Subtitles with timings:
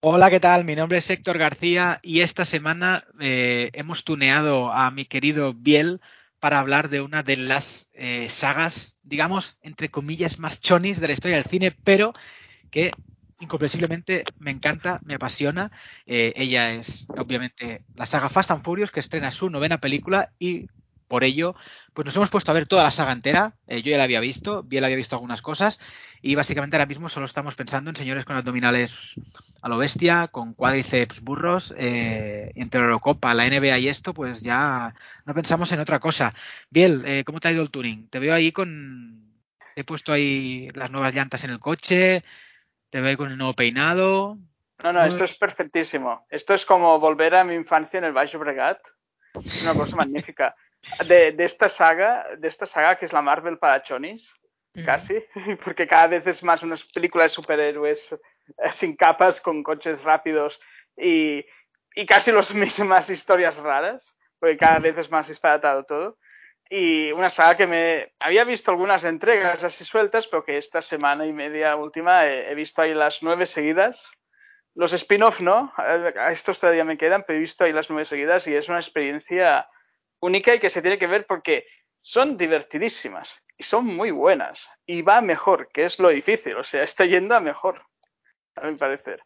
[0.00, 0.64] Hola, ¿qué tal?
[0.64, 6.00] Mi nombre es Héctor García y esta semana eh, hemos tuneado a mi querido Biel
[6.38, 11.14] para hablar de una de las eh, sagas, digamos, entre comillas, más chonis de la
[11.14, 12.12] historia del cine, pero
[12.70, 12.92] que
[13.40, 15.72] incomprensiblemente me encanta, me apasiona.
[16.06, 20.68] Eh, ella es, obviamente, la saga Fast and Furious, que estrena su novena película y
[21.08, 21.56] por ello,
[21.94, 23.54] pues nos hemos puesto a ver toda la saga entera.
[23.66, 25.80] Eh, yo ya la había visto, bien había visto algunas cosas
[26.22, 29.14] y básicamente ahora mismo solo estamos pensando en señores con abdominales
[29.62, 34.42] a lo bestia, con cuádriceps burros, eh, entre la Eurocopa, la NBA y esto, pues
[34.42, 36.34] ya no pensamos en otra cosa.
[36.70, 38.08] Biel, eh, ¿cómo te ha ido el tuning?
[38.08, 39.26] Te veo ahí con...
[39.74, 42.24] He puesto ahí las nuevas llantas en el coche,
[42.90, 44.36] te veo ahí con el nuevo peinado.
[44.82, 46.26] No, no, esto es perfectísimo.
[46.30, 48.80] Esto es como volver a mi infancia en el Baix Bregat.
[49.34, 50.56] Es una cosa magnífica
[51.06, 54.32] de, de, esta saga, de esta saga que es la Marvel para chonis,
[54.84, 55.24] casi,
[55.64, 60.60] porque cada vez es más unas películas de superhéroes eh, sin capas, con coches rápidos
[60.96, 61.44] y,
[61.94, 66.18] y casi las mismas historias raras, porque cada vez es más disparatado todo.
[66.70, 71.24] Y una saga que me había visto algunas entregas así sueltas, pero que esta semana
[71.24, 74.10] y media última he, he visto ahí las nueve seguidas.
[74.74, 78.46] Los spin-off no, a estos todavía me quedan, pero he visto ahí las nueve seguidas
[78.46, 79.66] y es una experiencia
[80.20, 81.66] única y que se tiene que ver porque
[82.00, 86.82] son divertidísimas y son muy buenas y va mejor, que es lo difícil, o sea,
[86.82, 87.82] está yendo a mejor,
[88.56, 89.20] a mi parecer.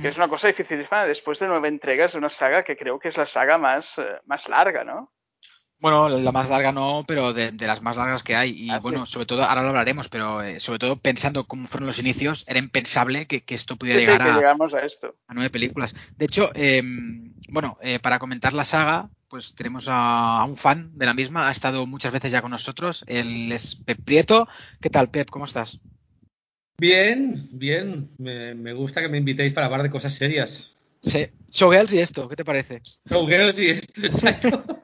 [0.00, 3.08] Que es una cosa dificilísima después de nueve entregas de una saga que creo que
[3.08, 5.12] es la saga más, uh, más larga, ¿no?
[5.82, 8.52] Bueno, la más larga no, pero de, de las más largas que hay.
[8.52, 9.12] Y ah, bueno, sí.
[9.12, 12.58] sobre todo, ahora lo hablaremos, pero eh, sobre todo pensando cómo fueron los inicios, era
[12.58, 14.38] impensable que, que esto pudiera sí, llegar sí,
[14.70, 15.16] que a, esto.
[15.26, 15.94] a nueve películas.
[16.16, 16.80] De hecho, eh,
[17.50, 21.48] bueno, eh, para comentar la saga, pues tenemos a, a, un fan de la misma,
[21.48, 24.46] ha estado muchas veces ya con nosotros, él es Pep Prieto.
[24.78, 25.30] ¿Qué tal, Pep?
[25.30, 25.80] ¿Cómo estás?
[26.76, 28.10] Bien, bien.
[28.18, 30.76] Me, me gusta que me invitéis para hablar de cosas serias.
[31.02, 32.82] Sí, Showgirls y esto, ¿qué te parece?
[33.08, 34.82] Showgirls y esto, exacto.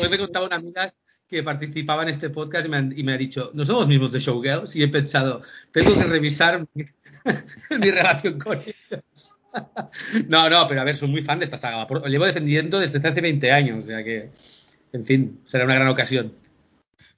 [0.00, 0.94] Hoy me contaba una amiga
[1.28, 4.12] que participaba en este podcast y me, han, y me, ha dicho, no somos mismos
[4.12, 5.42] de Showgirls y he pensado,
[5.72, 6.84] tengo que revisar mi,
[7.78, 9.04] mi relación con ellos.
[10.28, 11.86] No, no, pero a ver, soy muy fan de esta saga.
[11.88, 14.30] Lo llevo defendiendo desde hace 20 años, o sea que,
[14.92, 16.32] en fin, será una gran ocasión.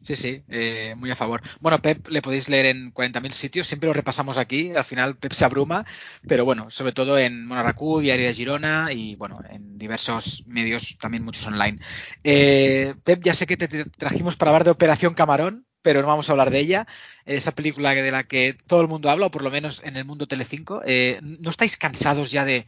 [0.05, 1.41] Sí, sí, eh, muy a favor.
[1.61, 5.33] Bueno, Pep le podéis leer en 40.000 sitios, siempre lo repasamos aquí, al final Pep
[5.33, 5.87] se abruma,
[6.29, 11.25] pero bueno, sobre todo en Monarracú, Diario de Girona y bueno, en diversos medios, también
[11.25, 11.79] muchos online.
[12.23, 16.29] Eh, Pep, ya sé que te trajimos para hablar de Operación Camarón, pero no vamos
[16.29, 16.87] a hablar de ella,
[17.27, 20.07] esa película de la que todo el mundo habla, o por lo menos en el
[20.07, 20.81] mundo Telecinco.
[20.87, 22.67] Eh, ¿No estáis cansados ya de,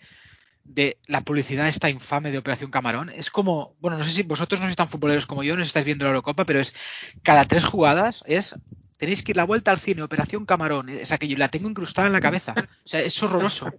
[0.64, 3.08] de la publicidad esta infame de Operación Camarón.
[3.08, 5.86] Es como, bueno, no sé si vosotros no sois tan futboleros como yo, no estáis
[5.86, 6.74] viendo la Eurocopa, pero es
[7.22, 8.54] cada tres jugadas es
[8.98, 12.12] tenéis que ir la vuelta al cine, Operación Camarón, es aquello, la tengo incrustada en
[12.12, 12.54] la cabeza.
[12.84, 13.72] O sea, es horroroso.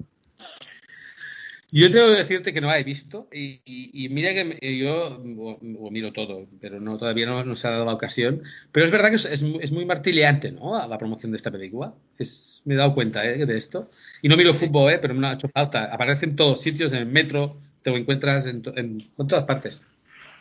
[1.69, 5.17] Yo tengo que decirte que no la he visto y, y, y mira que yo
[5.37, 8.41] o, o, miro todo, pero no todavía no, no, se ha dado la ocasión.
[8.71, 10.87] Pero es verdad que es, es, es muy martilleante, ¿no?
[10.87, 11.93] La promoción de esta película.
[12.17, 13.45] Es, me he dado cuenta ¿eh?
[13.45, 13.89] de esto.
[14.21, 14.99] Y no miro fútbol, ¿eh?
[14.99, 15.93] pero me ha hecho falta.
[15.93, 19.81] Aparece en todos sitios, en el metro, te lo encuentras en, en, en todas partes.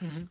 [0.01, 0.29] Uh -huh.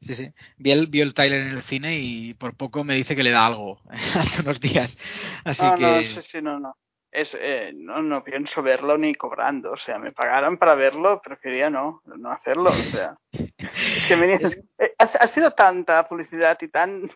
[0.00, 0.30] Sí, sí.
[0.56, 3.32] Vi el, vio el Tyler en el cine y por poco me dice que le
[3.32, 4.98] da algo hace unos días.
[5.42, 5.82] Así no, que.
[5.82, 6.76] No, sí, sí, no, no
[7.10, 9.72] es, eh, no, no pienso verlo ni cobrando.
[9.72, 12.70] O sea, me pagaron para verlo, prefería no, no hacerlo.
[12.70, 14.62] O sea, es que me, es...
[14.78, 17.10] Eh, ha, ha, sido tanta publicidad y tan,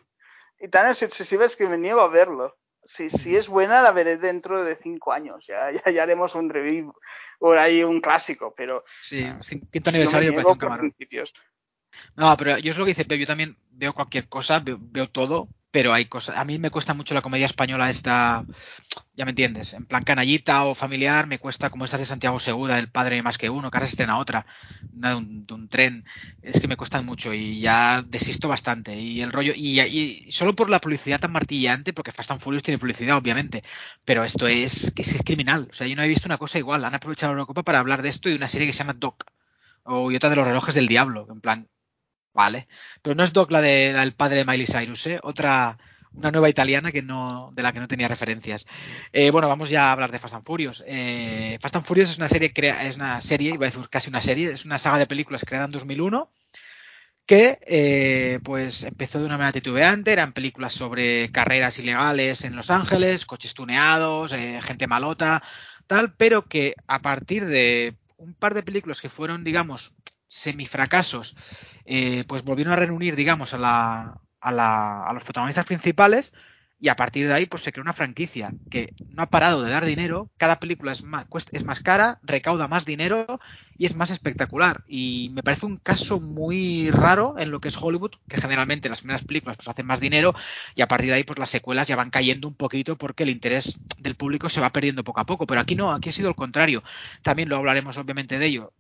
[0.59, 2.57] y tan excesiva es que me niego a verlo.
[2.85, 5.47] Si, si es buena, la veré dentro de cinco años.
[5.47, 6.93] Ya, ya, ya haremos un review
[7.39, 8.85] o ahí un clásico, pero.
[9.01, 9.31] Sí,
[9.71, 11.33] quinto aniversario no de principios.
[12.17, 15.09] No, pero yo es lo que dice Pep, yo también veo cualquier cosa, veo, veo,
[15.09, 16.37] todo, pero hay cosas.
[16.39, 18.45] A mí me cuesta mucho la comedia española esta,
[19.15, 22.77] ya me entiendes, en plan canallita o familiar, me cuesta como estas de Santiago Segura,
[22.77, 24.47] del padre más que uno, que ahora se estrena otra,
[24.83, 26.05] de un, de un tren,
[26.43, 28.95] es que me cuestan mucho y ya desisto bastante.
[29.01, 32.79] Y el rollo, y, solo por la publicidad tan martillante, porque Fast and Furious tiene
[32.79, 33.65] publicidad, obviamente,
[34.05, 35.69] pero esto es, es, es criminal.
[35.71, 36.85] O sea, yo no he visto una cosa igual.
[36.85, 39.25] Han aprovechado la Eurocopa para hablar de esto y una serie que se llama Doc,
[39.85, 41.69] o y otra de los relojes del diablo, en plan,
[42.35, 42.69] Vale.
[43.03, 45.21] Pero no es Doc la, de, la del padre de Miley Cyrus, ¿eh?
[45.23, 45.77] Otra,
[46.15, 48.65] una nueva italiana que no, de la que no tenía referencias.
[49.13, 50.83] Eh, bueno, vamos ya a hablar de Fast and Furious.
[50.87, 54.21] Eh, Fast and Furious es una serie, es una serie, iba a decir casi una
[54.21, 56.31] serie, es una saga de películas creada en 2001
[57.27, 62.71] que eh, pues empezó de una manera titubeante, eran películas sobre carreras ilegales en Los
[62.71, 65.43] Ángeles, coches tuneados, eh, gente malota,
[65.87, 69.95] tal, pero que a partir de un par de películas que fueron, digamos,
[70.33, 71.37] semifracasos,
[71.85, 76.33] eh, pues volvieron a reunir, digamos, a, la, a, la, a los protagonistas principales
[76.83, 79.71] y a partir de ahí pues se creó una franquicia que no ha parado de
[79.71, 83.39] dar dinero, cada película es más, es más cara, recauda más dinero
[83.79, 84.83] y es más espectacular.
[84.89, 88.99] Y me parece un caso muy raro en lo que es Hollywood, que generalmente las
[88.99, 90.35] primeras películas pues hacen más dinero
[90.75, 93.31] y a partir de ahí pues las secuelas ya van cayendo un poquito porque el
[93.31, 95.47] interés del público se va perdiendo poco a poco.
[95.47, 96.83] Pero aquí no, aquí ha sido el contrario.
[97.23, 98.73] También lo hablaremos obviamente de ello.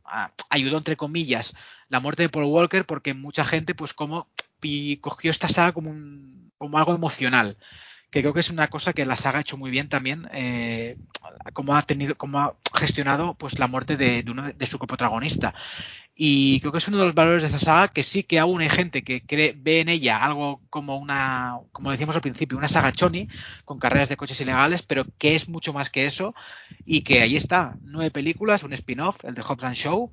[0.51, 1.55] ayudó entre comillas
[1.89, 4.27] la muerte de Paul Walker porque mucha gente pues como
[5.01, 7.57] cogió esta saga como, un, como algo emocional
[8.12, 10.99] que creo que es una cosa que la saga ha hecho muy bien también, eh,
[11.55, 15.55] como ha tenido, como ha gestionado pues la muerte de, uno de su coprotagonista.
[16.14, 18.61] Y creo que es uno de los valores de esa saga que sí que aún
[18.61, 22.69] hay gente que cree, ve en ella algo como una, como decíamos al principio, una
[22.69, 23.29] saga choni
[23.64, 26.35] con carreras de coches ilegales, pero que es mucho más que eso
[26.85, 30.12] y que ahí está, nueve películas, un spin-off, el de Hobbs and Show,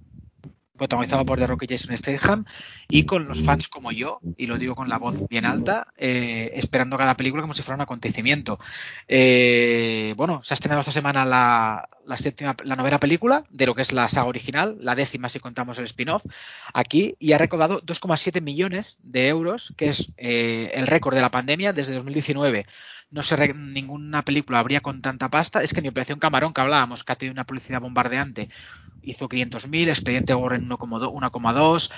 [0.80, 2.46] protagonizado por The Rock y Jason Statham,
[2.88, 6.52] y con los fans como yo, y lo digo con la voz bien alta, eh,
[6.56, 8.60] esperando cada película como si fuera un acontecimiento.
[9.08, 13.76] Eh, bueno, se ha estrenado esta semana la, la, séptima, la novena película de lo
[13.76, 16.24] que es la saga original, la décima si contamos el spin-off,
[16.74, 21.30] aquí, y ha recaudado 2,7 millones de euros, que es eh, el récord de la
[21.30, 22.66] pandemia desde 2019
[23.12, 25.64] no sé, ninguna película habría con tanta pasta.
[25.64, 28.50] Es que ni Operación Camarón, que hablábamos, que ha tenido una publicidad bombardeante,
[29.02, 31.92] hizo 500.000, Expediente Warren 1,2.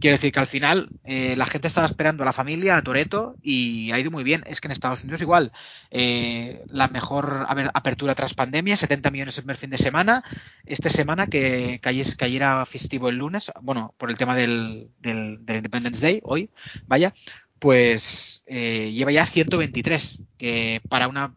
[0.00, 3.36] Quiero decir que al final eh, la gente estaba esperando a la familia, a Toreto,
[3.42, 4.42] y ha ido muy bien.
[4.46, 5.52] Es que en Estados Unidos igual,
[5.90, 10.24] eh, la mejor apertura tras pandemia, 70 millones el primer fin de semana.
[10.66, 16.20] Esta semana que, cayera festivo el lunes, bueno, por el tema del, del Independence Day,
[16.24, 16.50] hoy,
[16.86, 17.14] vaya,
[17.58, 21.34] pues eh, lleva ya 123, que para una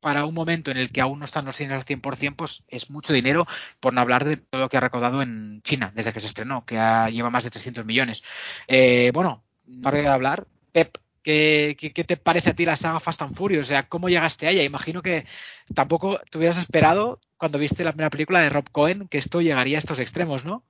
[0.00, 2.90] para un momento en el que aún no están los cines al 100%, pues es
[2.90, 3.46] mucho dinero,
[3.80, 6.64] por no hablar de todo lo que ha recaudado en China desde que se estrenó,
[6.64, 6.76] que
[7.12, 8.22] lleva más de 300 millones.
[8.66, 9.42] Eh, bueno,
[9.82, 13.66] para de hablar, Pep, ¿qué, ¿qué, te parece a ti la saga Fast and Furious?
[13.66, 14.62] O sea, ¿cómo llegaste a ella?
[14.62, 15.26] Imagino que
[15.74, 19.78] tampoco te hubieras esperado cuando viste la primera película de Rob Cohen que esto llegaría
[19.78, 20.64] a estos extremos, ¿no?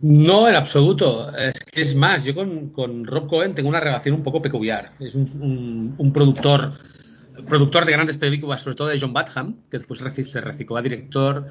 [0.00, 1.36] No, en absoluto.
[1.36, 4.92] Es que es más, yo con, Rob Cohen tengo una relación un poco peculiar.
[5.00, 6.74] Es un, productor,
[7.46, 11.46] productor de grandes películas, sobre todo de John Badham, que después se recicló a director.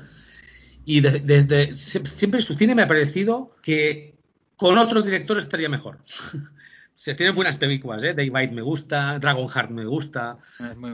[0.86, 4.16] Y desde siempre su cine me ha parecido que
[4.56, 6.00] con otro director estaría mejor.
[6.94, 8.16] Se tienen buenas películas, ¿eh?
[8.18, 10.40] White me gusta, Dragonheart me gusta,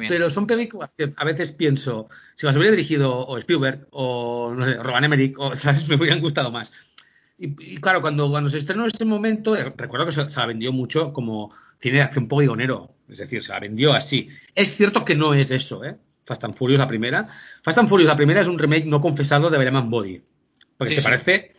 [0.10, 4.66] pero son películas que a veces pienso, si las hubiera dirigido o Spielberg o no
[4.66, 5.88] sé, Roman Emmerich, o, ¿sabes?
[5.88, 6.74] me hubieran gustado más.
[7.38, 10.74] Y, claro, cuando, cuando se estrenó en ese momento, eh, recuerdo que se, la vendió
[10.74, 14.30] mucho como tiene de acción poligonero, es decir, se la vendió así.
[14.56, 15.98] Es cierto que no es eso, ¿eh?
[16.26, 17.28] Fast and Furious la primera.
[17.62, 20.22] Fast and Furious la primera es un remake no confesado de Batman Body,
[20.78, 21.54] porque se parece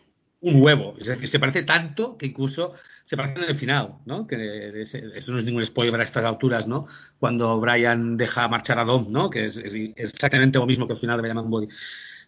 [0.44, 2.74] un huevo, es decir, se parece tanto que incluso
[3.04, 4.26] se parece en el final, ¿no?
[4.26, 6.86] Que eso no es ningún spoiler a estas alturas, ¿no?
[7.18, 9.30] Cuando Brian deja marchar a Dom, ¿no?
[9.30, 11.68] Que es, exactamente lo mismo que el final de Batman Body.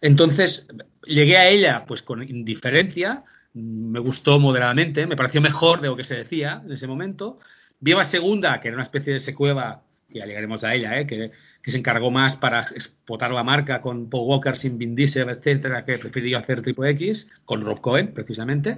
[0.01, 0.65] Entonces,
[1.05, 6.03] llegué a ella pues con indiferencia, me gustó moderadamente, me pareció mejor de lo que
[6.03, 7.37] se decía en ese momento.
[7.79, 11.05] Vi a segunda, que era una especie de secueva, ya llegaremos a ella, ¿eh?
[11.05, 11.31] que,
[11.63, 15.97] se encargó más para explotar la marca con Paul Walker sin Vin Diesel, etcétera, que
[15.97, 18.77] prefirió hacer Triple X, con Rob Cohen, precisamente.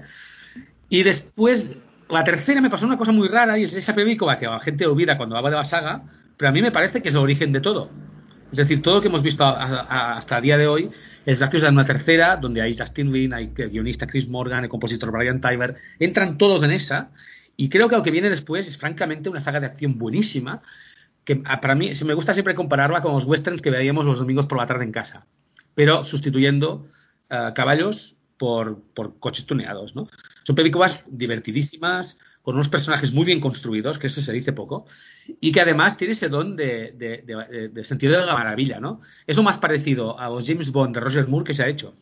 [0.90, 1.70] Y después,
[2.10, 4.88] la tercera me pasó una cosa muy rara, y es esa película que la gente
[4.88, 6.04] olvida cuando habla de la saga,
[6.36, 7.92] pero a mí me parece que es el origen de todo.
[8.52, 10.90] Es decir, todo lo que hemos visto hasta el día de hoy
[11.26, 14.70] es gracias a una tercera, donde hay Justin Lin, hay el guionista Chris Morgan, el
[14.70, 17.12] compositor Brian Tyler, entran todos en esa,
[17.60, 20.62] y creo que lo que viene después es francamente una saga de acción buenísima,
[21.26, 24.46] que ah, para mí me gusta siempre compararla con los westerns que veíamos los domingos
[24.46, 25.28] por la tarde en casa,
[25.76, 26.86] pero sustituyendo
[27.30, 30.08] uh, caballos por, por, coches tuneados, ¿no?
[30.44, 34.86] Son películas divertidísimas, con unos personajes muy bien construidos, que eso se dice poco,
[35.42, 36.94] y que además tiene ese don de,
[37.84, 39.02] sentido de la maravilla, ¿no?
[39.28, 41.94] Es lo más parecido a los James Bond de Roger Moore que se ha hecho.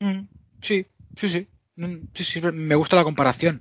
[0.00, 0.20] Mm,
[0.62, 1.46] sí, sí, sí,
[1.76, 3.60] mm, sí, sí, me gusta la comparación.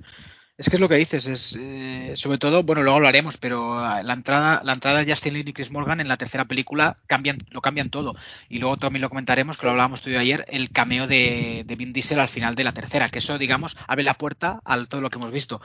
[0.58, 4.02] Es que es lo que dices, es eh, sobre todo, bueno, luego hablaremos, pero ah,
[4.04, 7.38] la entrada, la entrada de Justin Lin y Chris Morgan en la tercera película cambian,
[7.52, 8.16] lo cambian todo.
[8.48, 11.76] Y luego también lo comentaremos, que lo hablábamos tú y ayer, el cameo de, de
[11.76, 15.02] Vin Diesel al final de la tercera, que eso, digamos, abre la puerta a todo
[15.02, 15.60] lo que hemos visto.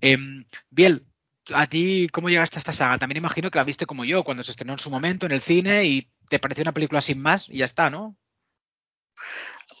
[0.00, 0.16] Eh,
[0.70, 1.06] Biel,
[1.54, 2.98] ¿A ti cómo llegaste a esta saga?
[2.98, 5.40] También imagino que la viste como yo, cuando se estrenó en su momento en el
[5.40, 8.16] cine y te pareció una película sin más y ya está, ¿no?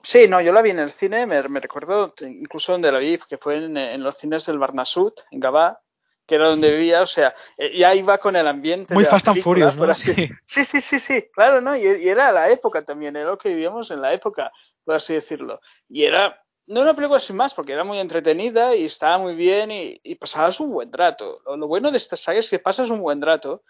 [0.06, 3.38] Sí, no, yo la vi en el cine, me, recuerdo incluso donde la vi, que
[3.38, 5.80] fue en, los cines del Barnasud, en Gabá,
[6.24, 8.94] que era donde vivía, o sea, eh, ya iba con el ambiente.
[8.94, 9.92] Muy Fast and Furious, ¿no?
[9.96, 10.14] Sí.
[10.46, 11.74] sí, sí, sí, sí, claro, ¿no?
[11.74, 14.52] Y, y, era la época también, era lo que vivíamos en la época,
[14.84, 15.60] por así decirlo.
[15.88, 19.72] Y era, no una película sin más, porque era muy entretenida y estaba muy bien
[19.72, 21.40] y, pasabas un buen rato.
[21.44, 23.64] Lo, bueno de esta saga es que pasas un buen rato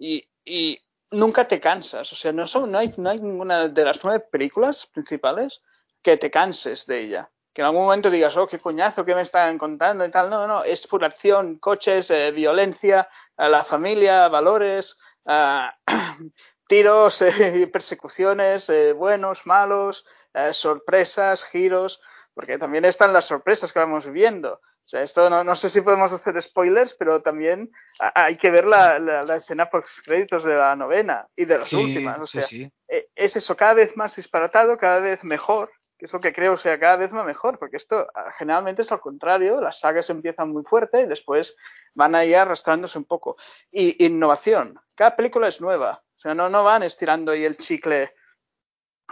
[0.00, 0.80] y, y
[1.12, 2.12] nunca te cansas.
[2.12, 5.62] O sea, no, son, no, hay, no hay ninguna de las nueve películas principales
[6.06, 7.30] que te canses de ella.
[7.52, 10.30] Que en algún momento digas, oh, qué coñazo, qué me están contando y tal.
[10.30, 15.66] No, no, es pura acción, coches, eh, violencia, la familia, valores, uh,
[16.68, 20.04] tiros, eh, persecuciones, eh, buenos, malos,
[20.52, 22.00] sorpresas, giros
[22.36, 24.60] porque también están las sorpresas que vamos viendo.
[24.84, 28.66] O sea, esto no, no sé si podemos hacer spoilers, pero también hay que ver
[28.66, 32.20] la, la, escena post créditos de la novena y de las últimas.
[32.20, 32.46] O sea,
[32.88, 36.54] e, es eso, cada vez más disparatado, cada vez mejor, que es lo que creo,
[36.54, 40.10] o sea, cada vez más mejor, porque esto ah, generalmente es al contrario, las sagas
[40.10, 41.56] empiezan muy fuerte y después
[41.94, 43.36] van ahí arrastrándose un poco.
[43.70, 48.12] Y innovación, cada película es nueva, o sea, no, no van estirando ahí el chicle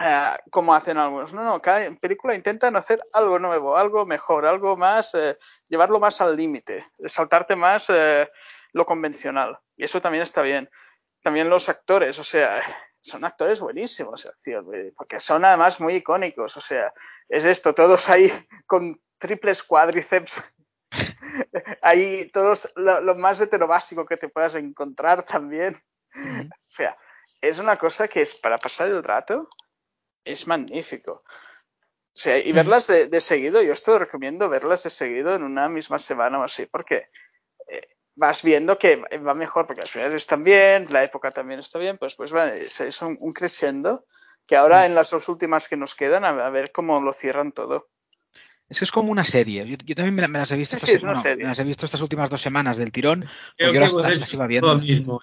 [0.01, 1.33] eh, como hacen algunos.
[1.33, 5.37] No, no, cada película intentan hacer algo nuevo, algo mejor, algo más, eh,
[5.69, 8.29] llevarlo más al límite, saltarte más eh,
[8.73, 9.57] lo convencional.
[9.77, 10.69] Y eso también está bien.
[11.23, 12.61] También los actores, o sea,
[13.05, 14.27] son actores buenísimos,
[14.95, 16.91] porque son además muy icónicos, o sea,
[17.29, 18.31] es esto, todos ahí
[18.65, 20.43] con triples cuádriceps.
[21.81, 25.81] ahí todos lo, lo más heterobásico que te puedas encontrar también.
[26.15, 26.97] O sea,
[27.41, 29.49] es una cosa que es para pasar el rato,
[30.23, 31.23] es magnífico.
[32.15, 35.99] O sea, y verlas de, seguido, yo esto recomiendo verlas de seguido en una misma
[35.99, 37.09] semana o así, porque
[37.67, 41.79] eh, vas viendo que va mejor, porque las finales están bien, la época también está
[41.79, 44.05] bien, pues pues va, es, un, un, creciendo
[44.47, 44.85] que ahora mm.
[44.85, 47.87] en las dos últimas que nos quedan, a, ver cómo lo cierran todo.
[48.69, 49.65] Es que es como una serie.
[49.67, 50.75] Yo, también me, las he visto.
[50.75, 50.89] estas,
[51.37, 53.23] Me las he visto estas últimas dos semanas del tirón.
[53.59, 54.77] yo las, iba viendo.
[54.79, 55.21] mismo.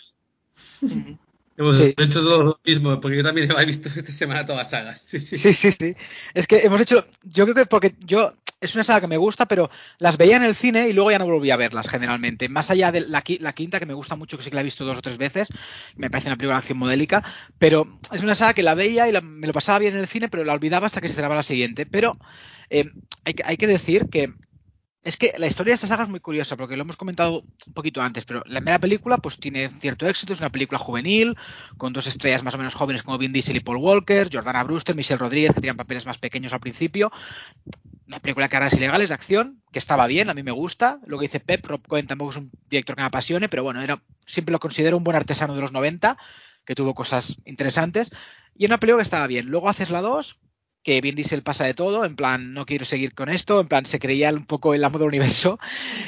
[1.56, 5.02] Hemos hecho todo lo mismo, porque yo también he visto esta semana todas las sagas.
[5.02, 5.36] Sí sí.
[5.36, 5.94] sí, sí,
[6.34, 9.46] Es que hemos hecho, yo creo que porque yo, es una saga que me gusta,
[9.46, 12.48] pero las veía en el cine y luego ya no volví a verlas generalmente.
[12.48, 14.84] Más allá de la, quinta, que me gusta mucho, que sí que la he visto
[14.84, 15.48] dos o tres veces,
[15.96, 17.22] me parece una película de acción modélica,
[17.58, 20.28] pero es una saga que la veía y me lo pasaba bien en el cine,
[20.28, 21.84] pero la olvidaba hasta que se grababa la siguiente.
[21.84, 22.16] Pero
[22.70, 22.90] eh,
[23.24, 24.32] hay, hay que decir que
[25.02, 27.72] es que la historia de esta saga es muy curiosa, porque lo hemos comentado un
[27.74, 31.36] poquito antes, pero la primera película pues tiene cierto éxito, es una película juvenil,
[31.76, 34.94] con dos estrellas más o menos jóvenes como Vin Diesel y Paul Walker, Jordana Brewster,
[34.94, 37.10] Michelle Rodríguez, que tenían papeles más pequeños al principio.
[38.06, 41.00] Una película que ahora es ilegales de acción, que estaba bien, a mí me gusta.
[41.06, 43.80] Lo que dice Pep, Rob Cohen tampoco es un director que me apasione, pero bueno,
[43.80, 46.16] era, siempre lo considero un buen artesano de los 90,
[46.64, 48.10] que tuvo cosas interesantes.
[48.54, 49.46] Y una película que estaba bien.
[49.46, 50.38] Luego haces la 2,
[50.82, 53.86] que Vin Diesel pasa de todo, en plan, no quiero seguir con esto, en plan,
[53.86, 55.58] se creía un poco en la moda del universo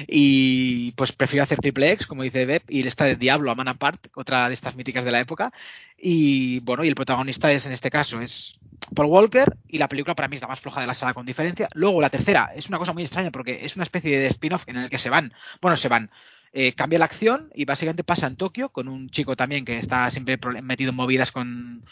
[0.07, 3.69] y pues prefiero hacer triple X, como dice Beb, y está de Diablo a Man
[3.69, 5.53] Apart, otra de estas míticas de la época.
[5.97, 8.59] Y bueno, y el protagonista es en este caso es
[8.95, 11.25] Paul Walker y la película para mí es la más floja de la sala con
[11.25, 11.69] diferencia.
[11.75, 14.77] Luego la tercera es una cosa muy extraña porque es una especie de spin-off en
[14.77, 16.11] el que se van, bueno, se van,
[16.53, 20.11] eh, cambia la acción y básicamente pasa en Tokio con un chico también que está
[20.11, 21.85] siempre metido en movidas con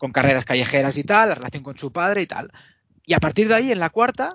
[0.00, 2.50] con carreras callejeras y tal, la relación con su padre y tal.
[3.04, 4.30] Y a partir de ahí, en la cuarta,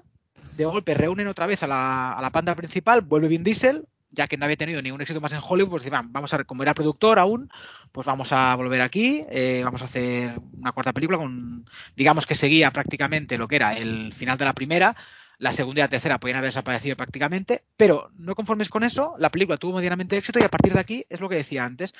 [0.55, 4.27] de golpe reúnen otra vez a la, a la panda principal, vuelve Vin Diesel, ya
[4.27, 7.17] que no había tenido ningún éxito más en Hollywood, pues vamos a como era productor
[7.17, 7.49] aún,
[7.91, 12.35] pues vamos a volver aquí, eh, vamos a hacer una cuarta película con, digamos que
[12.35, 14.95] seguía prácticamente lo que era el final de la primera,
[15.39, 19.31] la segunda y la tercera podían haber desaparecido prácticamente, pero no conformes con eso, la
[19.31, 21.91] película tuvo medianamente éxito y a partir de aquí es lo que decía antes,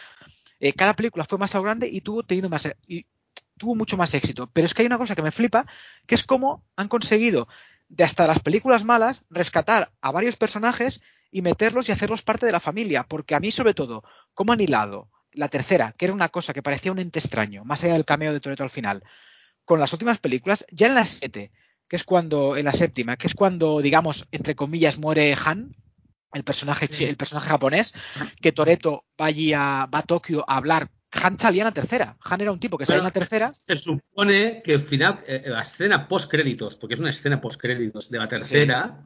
[0.59, 3.05] eh, cada película fue más grande y tuvo tenido más, y
[3.57, 4.49] tuvo mucho más éxito.
[4.51, 5.65] Pero es que hay una cosa que me flipa,
[6.05, 7.47] que es cómo han conseguido
[7.89, 12.51] de hasta las películas malas rescatar a varios personajes y meterlos y hacerlos parte de
[12.51, 13.03] la familia.
[13.03, 16.63] Porque a mí, sobre todo, cómo han hilado la tercera, que era una cosa que
[16.63, 19.03] parecía un ente extraño, más allá del cameo de Toreto al final,
[19.65, 21.51] con las últimas películas, ya en las siete,
[21.89, 25.75] que es cuando, en la séptima, que es cuando, digamos, entre comillas, muere Han,
[26.33, 27.93] el personaje, el personaje japonés,
[28.41, 30.89] que Toreto va allí a, va a Tokio a hablar
[31.21, 32.17] han salía en la tercera.
[32.21, 33.49] Han era un tipo que salía en la tercera.
[33.49, 37.59] Se supone que al final, eh, la escena post créditos, porque es una escena post
[37.59, 38.97] créditos de la tercera,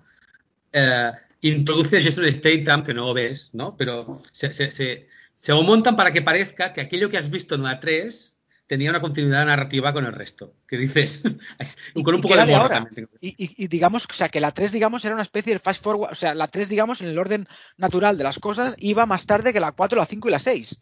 [0.72, 1.12] eh,
[1.42, 3.76] introduce a Jason Statham, que no lo ves, ¿no?
[3.78, 5.08] Pero se, se, se,
[5.48, 8.38] lo montan para que parezca que aquello que has visto en la 3
[8.68, 10.54] tenía una continuidad narrativa con el resto.
[10.68, 11.24] ¿Qué dices?
[12.04, 12.84] con un ¿Y poco de ahora?
[12.84, 13.10] también.
[13.20, 15.84] Y, y- y digamos, o sea, que la 3, digamos, era una especie de fast
[15.84, 17.48] forward, o sea, la 3, digamos, en el orden
[17.78, 20.80] natural de las cosas, iba más tarde que la 4, la 5 y la 6.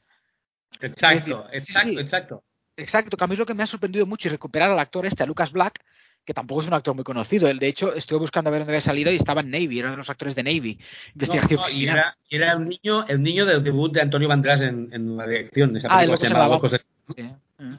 [0.82, 2.00] Exacto, decir, exacto, sí.
[2.00, 2.44] exacto.
[2.76, 5.06] Exacto, que a mí es lo que me ha sorprendido mucho y recuperar al actor
[5.06, 5.84] este, a Lucas Black,
[6.24, 7.50] que tampoco es un actor muy conocido.
[7.50, 9.88] Él, de hecho, estuve buscando a ver dónde había salido y estaba en Navy, era
[9.88, 10.78] uno de los actores de Navy.
[11.14, 14.28] Investigación No, no, y era, y era un niño, el niño del debut de Antonio
[14.28, 15.76] Banderas en, en la dirección.
[15.76, 16.56] Esa Ah, el película se llamaba.
[16.56, 16.82] Locos
[17.16, 17.24] Sí.
[17.58, 17.76] Mm.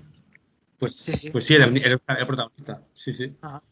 [0.79, 2.83] Pues Sí, sí, pues sí, era, era el protagonista.
[2.95, 3.37] Sí, sí.
[3.43, 3.63] Ajá.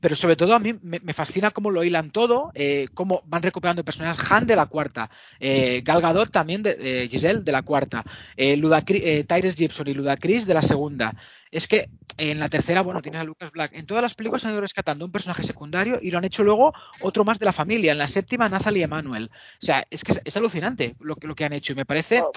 [0.00, 3.42] Pero sobre todo a mí me, me fascina cómo lo hilan todo, eh, cómo van
[3.42, 4.30] recuperando personajes.
[4.30, 8.02] Han de la cuarta, eh, Gal Gadot también, de, Giselle de la cuarta,
[8.36, 11.12] eh, Ludacri- eh, Tyrese Gibson y Ludacris de la segunda.
[11.50, 13.72] Es que en la tercera, bueno, tienes a Lucas Black.
[13.74, 16.72] En todas las películas han ido rescatando un personaje secundario y lo han hecho luego
[17.02, 17.92] otro más de la familia.
[17.92, 19.30] En la séptima, Nathalie Emanuel.
[19.62, 21.84] O sea, es que es, es alucinante lo, que- lo que han hecho y me
[21.84, 22.22] parece...
[22.22, 22.32] Oh.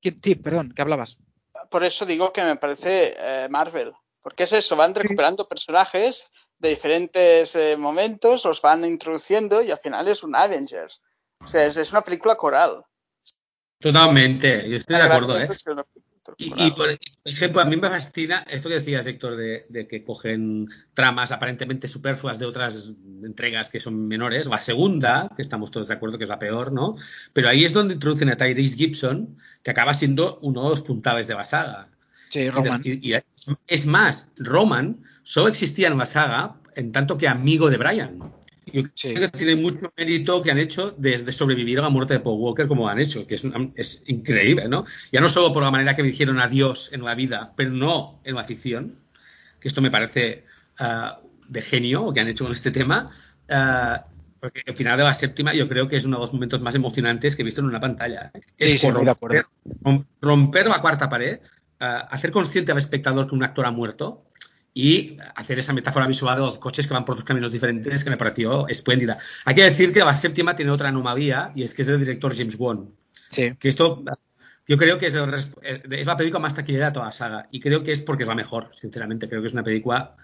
[0.00, 1.16] ¿Quién- Sí, perdón, ¿qué hablabas?
[1.70, 3.92] Por eso digo que me parece eh, Marvel.
[4.26, 6.28] Porque es eso, van recuperando personajes
[6.58, 11.00] de diferentes eh, momentos, los van introduciendo y al final es un Avengers.
[11.44, 12.82] O sea, es, es una película coral.
[13.78, 15.48] Totalmente, yo estoy de acuerdo, ¿eh?
[16.38, 16.88] y por
[17.24, 21.86] ejemplo, a mí me fascina esto que decías, Héctor, de, de que cogen tramas aparentemente
[21.86, 24.46] superfluas de otras entregas que son menores.
[24.46, 26.96] La segunda, que estamos todos de acuerdo que es la peor, ¿no?
[27.32, 31.28] Pero ahí es donde introducen a Tyrese Gibson, que acaba siendo uno de los puntales
[31.28, 31.90] de la saga.
[32.28, 32.80] Sí, Roman.
[32.84, 33.24] Y, y- es-
[33.66, 38.18] es más, Roman solo existía en la saga en tanto que amigo de Brian.
[38.66, 39.14] Yo Sí.
[39.14, 42.40] creo que tiene mucho mérito que han hecho desde sobrevivir a la muerte de Paul
[42.40, 44.84] Walker como han hecho, que es, una- es increíble, ¿no?
[45.12, 48.20] Ya no solo por la manera que me dijeron adiós en la vida, pero no
[48.24, 48.98] en la ficción,
[49.60, 50.42] que esto me parece
[50.78, 53.10] ah, de genio lo que han hecho con este tema,
[53.48, 54.04] ah,
[54.40, 56.74] porque el final de la séptima yo creo que es uno de los momentos más
[56.74, 58.30] emocionantes que he visto en una pantalla.
[58.58, 59.48] Es Sí, sí, muy de acuerdo.
[59.84, 61.38] rom- romper la cuarta pared,
[61.78, 64.24] hacer consciente al espectador que un actor ha muerto
[64.72, 68.10] y hacer esa metáfora visual de los coches que van por dos caminos diferentes que
[68.10, 69.16] me pareció espléndida.
[69.46, 72.36] Hay que decir que la séptima tiene otra anomalía y es que es del director
[72.36, 72.90] James Wan.
[73.30, 73.54] Sí.
[73.58, 74.04] Que esto
[74.68, 77.48] yo creo que es, el eh, es la película más taquillera de toda la saga
[77.50, 79.28] y creo que es porque es la mejor, sinceramente.
[79.28, 80.16] Creo que es una película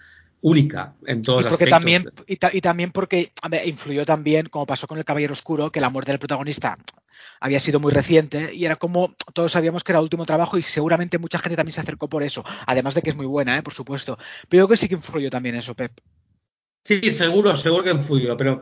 [0.43, 1.79] única en todos y los porque aspectos.
[1.79, 5.71] también y, ta- y también porque ver, influyó también como pasó con el Caballero Oscuro
[5.71, 6.77] que la muerte del protagonista
[7.39, 10.63] había sido muy reciente y era como todos sabíamos que era el último trabajo y
[10.63, 13.63] seguramente mucha gente también se acercó por eso además de que es muy buena ¿eh?
[13.63, 14.17] por supuesto
[14.49, 15.91] pero yo creo que sí que influyó también eso Pep
[16.85, 18.61] Sí, seguro, seguro que influyó, pero,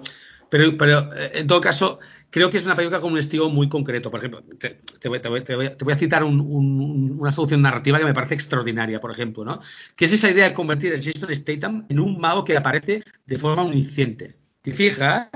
[0.51, 1.97] pero, pero eh, en todo caso,
[2.29, 4.11] creo que es una película con un estilo muy concreto.
[4.11, 7.15] Por ejemplo, te, te voy, te voy- te voy- te voy a citar un- un-
[7.19, 9.61] una solución narrativa que me parece extraordinaria, por ejemplo, ¿no?
[9.95, 13.37] Que es esa idea de convertir a Jason Statham en un mago que aparece de
[13.37, 14.35] forma omnisciente.
[14.63, 15.29] Si fijas,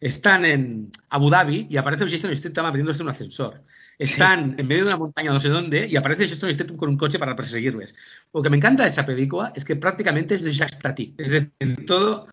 [0.00, 3.62] están en Abu Dhabi y aparece Jason Statham abriéndose un ascensor.
[3.98, 6.96] Están en medio de una montaña no sé dónde y aparece Jason Statham con un
[6.96, 7.94] coche para perseguirles.
[8.32, 10.72] Lo que me encanta de esa película es que prácticamente es de Jack.
[11.18, 12.26] Es decir, todo,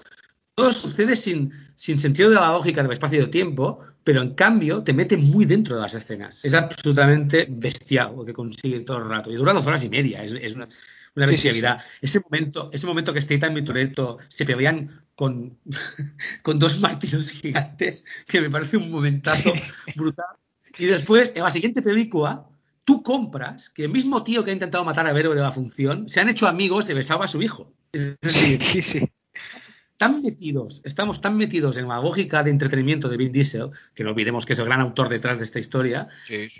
[0.60, 4.34] todo sucede sin, sin sentido de la lógica del espacio y del tiempo, pero en
[4.36, 6.44] cambio te mete muy dentro de las escenas.
[6.44, 9.32] Es absolutamente bestial lo que consigue todo el rato.
[9.32, 10.22] Y dura dos horas y media.
[10.22, 10.66] Es, es una,
[11.16, 11.82] una Sí, sí, bestialidad.
[12.02, 15.58] Ese momento, ese momento que Statham y Toretto se pelean con,
[16.44, 19.54] con dos martillos gigantes, que me parece un momentazo
[19.96, 20.36] brutal.
[20.78, 22.46] Y después, en la siguiente película,
[22.84, 26.10] tú compras que el mismo tío que ha intentado matar a Vero de la función
[26.10, 27.72] se han hecho amigos y besaba a su hijo.
[27.94, 29.10] Es decir, sí sí
[30.00, 34.12] tan metidos, estamos tan metidos en la lógica de entretenimiento de Vin Diesel, que no
[34.12, 36.08] olvidemos que es el gran autor detrás de esta historia,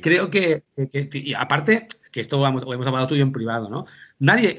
[0.02, 0.64] creo que,
[1.14, 3.86] y aparte, que esto vamos- lo hemos hablado tú y yo en privado, ¿no?
[4.20, 4.58] Nadie,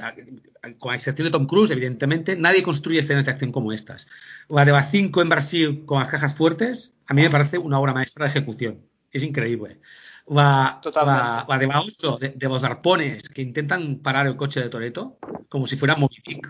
[0.78, 4.08] con la excepción de Tom Cruise, evidentemente, nadie construye escenas de acción como estas.
[4.48, 7.78] La de las 5 en Brasil con las cajas fuertes, a mí me parece una
[7.78, 8.80] obra maestra de ejecución.
[9.12, 9.78] Es increíble.
[10.26, 14.60] La, la, la de la 8, de, de los arpones que intentan parar el coche
[14.60, 15.18] de Toreto,
[15.50, 16.48] como si fuera Moby Dick.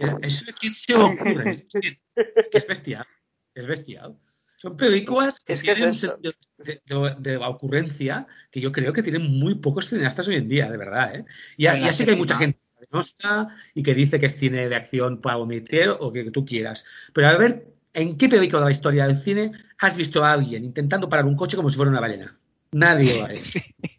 [0.00, 1.50] Eh, ¿Eso a quién se ocurre?
[1.50, 1.64] Es,
[2.16, 3.06] es que es bestial.
[3.54, 4.18] Es bestial.
[4.56, 8.92] Son películas que Es que es tienen sentido de, de- de ocurrencia que yo creo
[8.92, 11.14] que tienen muy pocos cineastas hoy en día, de verdad.
[11.14, 11.24] ¿eh?
[11.56, 14.36] Ya, ya sé que hay mucha gente que no está y que dice que es
[14.36, 16.84] cine de acción para omitir o que tú quieras.
[17.14, 20.64] Pero a ver, ¿en qué película de la historia del cine has visto a alguien
[20.64, 22.38] intentando parar un coche como si fuera una ballena?
[22.72, 23.58] Nadie lo ha hecho.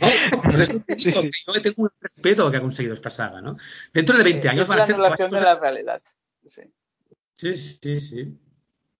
[0.00, 0.42] ¿no?
[0.42, 1.30] Por eso te Sí, digo sí.
[1.30, 3.56] que yo le tengo un respeto que ha conseguido esta saga, ¿no?
[3.92, 6.02] Dentro de 20 años es van la a ser anulación de la realidad.
[6.46, 6.62] Sí.
[7.34, 8.38] Sí, sí, sí.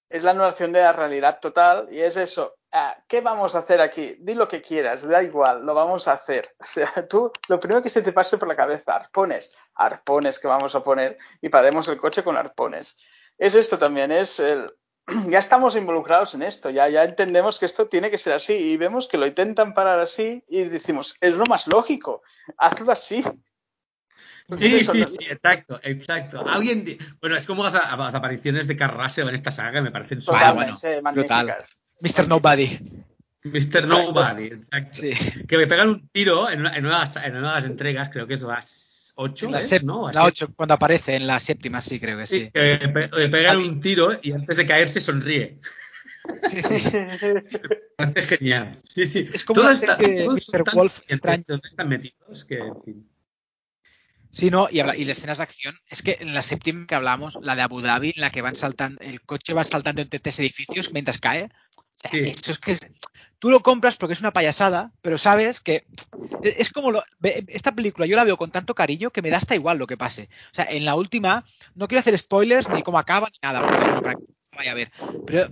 [0.08, 2.56] Es la anulación de la realidad total y es eso.
[2.72, 4.16] Ah, ¿Qué vamos a hacer aquí?
[4.18, 6.54] Di lo que quieras, da igual, lo vamos a hacer.
[6.60, 10.48] O sea, tú, lo primero que se te pase por la cabeza, arpones, arpones que
[10.48, 12.96] vamos a poner y paremos el coche con arpones.
[13.38, 14.72] Es esto también, es el,
[15.28, 18.76] ya estamos involucrados en esto, ya, ya entendemos que esto tiene que ser así y
[18.76, 22.22] vemos que lo intentan parar así y decimos, es lo más lógico,
[22.56, 23.22] hazlo así.
[24.50, 26.44] Sí, sí, sí, exacto, exacto.
[26.46, 26.84] Alguien,
[27.20, 31.78] bueno, es como las, apariciones de Carraseo en esta saga, me parecen súper bueno, magníficas.
[32.00, 32.28] Mr.
[32.28, 32.78] Nobody.
[33.42, 33.86] Mr.
[33.86, 35.00] Nobody, exacto.
[35.48, 38.26] Que me pegan un tiro en una, en, una, en una de las entregas, creo
[38.26, 40.10] que es las 8, la, ¿no?
[40.10, 42.50] la 8, cuando aparece en la séptima, sí, creo que sí.
[42.52, 45.58] Que me pegan un tiro y antes de caer se sonríe.
[46.50, 46.82] Sí, sí.
[47.96, 48.80] parece genial.
[48.82, 49.28] Sí, sí.
[49.32, 50.64] Es como Todas Mr.
[50.74, 51.00] Wolf
[51.46, 52.44] ¿Dónde están metidos?
[52.44, 53.10] Que, en fin.
[54.30, 57.38] Sí, no, y, y, las escenas de acción, es que en la séptima que hablamos,
[57.40, 60.40] la de Abu Dhabi, en la que van saltando, el coche va saltando entre tres
[60.40, 61.50] edificios mientras cae.
[61.76, 62.76] O sea, Eso es que
[63.44, 65.84] tú lo compras porque es una payasada, pero sabes que
[66.42, 67.04] es como lo,
[67.48, 69.98] esta película yo la veo con tanto cariño que me da hasta igual lo que
[69.98, 70.30] pase.
[70.50, 73.86] O sea, en la última no quiero hacer spoilers ni cómo acaba ni nada, porque
[73.86, 74.00] no,
[74.56, 74.90] vaya a ver.
[75.26, 75.50] Pero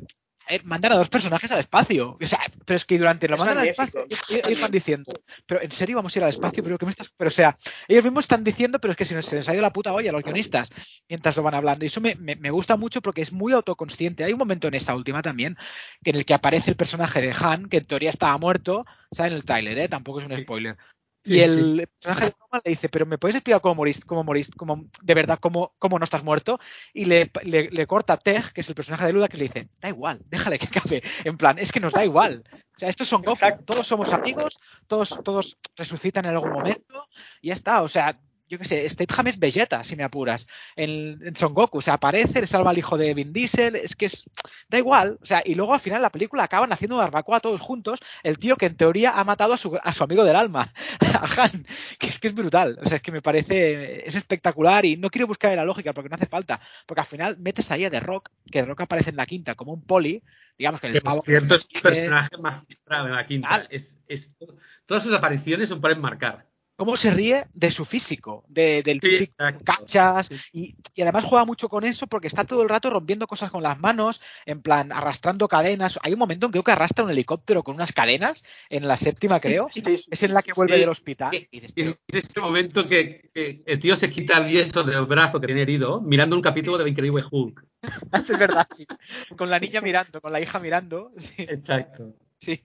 [0.64, 2.16] mandan a dos personajes al espacio.
[2.20, 4.06] O sea, pero es que durante lo mandan al espacio,
[4.44, 5.12] ellos van diciendo,
[5.46, 7.10] pero en serio vamos a ir al espacio, pero que me estás.
[7.16, 7.56] Pero o sea,
[7.88, 10.10] ellos mismos están diciendo, pero es que se, nos, se ha ido la puta olla
[10.10, 10.70] a los guionistas
[11.08, 11.84] mientras lo van hablando.
[11.84, 14.24] Y eso me, me, gusta mucho porque es muy autoconsciente.
[14.24, 15.56] Hay un momento en esta última también
[16.04, 19.32] en el que aparece el personaje de Han, que en teoría estaba muerto, ¿sabes?
[19.32, 19.88] En el Tyler, ¿eh?
[19.88, 20.76] Tampoco es un spoiler
[21.24, 24.56] y el personaje de Roman le dice, pero ¿me puedes explicar cómo moriste, cómo moriste,
[24.56, 26.58] cómo, de verdad, cómo, cómo no estás muerto?
[26.92, 29.68] Y le, le, corta a Tej, que es el personaje de Luda, que le dice,
[29.80, 31.02] da igual, déjale que acabe.
[31.24, 32.42] En plan, es que nos da igual.
[32.74, 37.08] O sea, estos son Goku, todos somos amigos, todos, todos resucitan en algún momento,
[37.40, 37.82] y ya está.
[37.82, 38.18] O sea,
[38.52, 42.42] yo qué sé, Statham es Vegeta, si me apuras, en, Son Goku, o sea, aparece,
[42.42, 44.24] le salva al hijo de Vin Diesel, es que es,
[44.68, 48.00] da igual, o sea, y luego al final la película acaban haciendo barbacoa todos juntos,
[48.22, 51.42] el tío que en teoría ha matado a su, a su amigo del alma, a
[51.42, 51.66] Han,
[51.98, 55.08] que es que es brutal, o sea, es que me parece, es espectacular y no
[55.08, 58.00] quiero buscar la lógica porque no hace falta, porque al final metes ahí a The
[58.00, 60.22] Rock, que The Rock aparece en la quinta como un poli,
[60.58, 64.36] digamos que el pavo cierto es el personaje más en la quinta, es, es,
[64.84, 66.51] todas sus apariciones son para enmarcar
[66.84, 69.30] cómo se ríe de su físico, de, del sí,
[69.64, 73.62] cachas, y, además juega mucho con eso porque está todo el rato rompiendo cosas con
[73.62, 76.00] las manos, en plan arrastrando cadenas.
[76.02, 78.96] Hay un momento en que creo que arrastra un helicóptero con unas cadenas, en la
[78.96, 81.32] séptima creo, es en la que vuelve del hospital.
[81.32, 85.62] Y Es ese momento que, el tío se quita el yeso del brazo que tiene
[85.62, 87.64] herido mirando un capítulo de Increíble Hulk.
[88.12, 88.88] es verdad, sí.
[89.36, 91.12] Con la niña mirando, con la hija mirando.
[91.38, 92.12] Exacto.
[92.38, 92.60] Sí.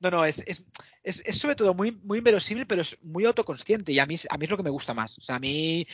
[0.00, 0.64] No, no, es, es,
[1.02, 4.44] es, sobre todo muy, muy inverosímil, pero es muy autoconsciente y a mí, a mí
[4.44, 5.18] es lo que me gusta más.
[5.18, 5.86] O sea, a mí,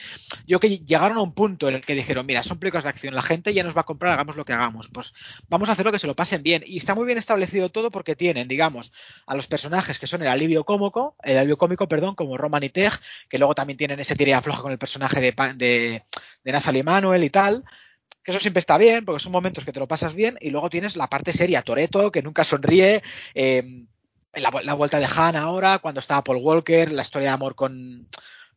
[0.47, 3.17] yo que llegaron a un punto en el que dijeron, mira, son películas de acción,
[3.17, 4.89] la gente ya nos va a comprar, hagamos lo que hagamos.
[4.93, 5.13] Pues
[5.49, 6.63] vamos a hacer lo que se lo pasen bien.
[6.65, 8.93] Y está muy bien establecido todo porque tienen, digamos,
[9.27, 12.69] a los personajes que son el alivio cómico, el alivio cómico, perdón, como Roman y
[12.69, 12.93] Tej,
[13.29, 16.05] que luego también tienen ese tira floja con el personaje de, de,
[16.45, 17.65] de Nathalie Manuel y tal
[18.27, 20.69] que eso siempre está bien, porque son momentos que te lo pasas bien, y luego
[20.69, 23.01] tienes la parte seria, Toreto, que nunca sonríe,
[23.37, 23.87] eh,
[24.41, 28.09] la, vuelta de Han ahora, cuando estaba Paul Walker, la historia de amor con,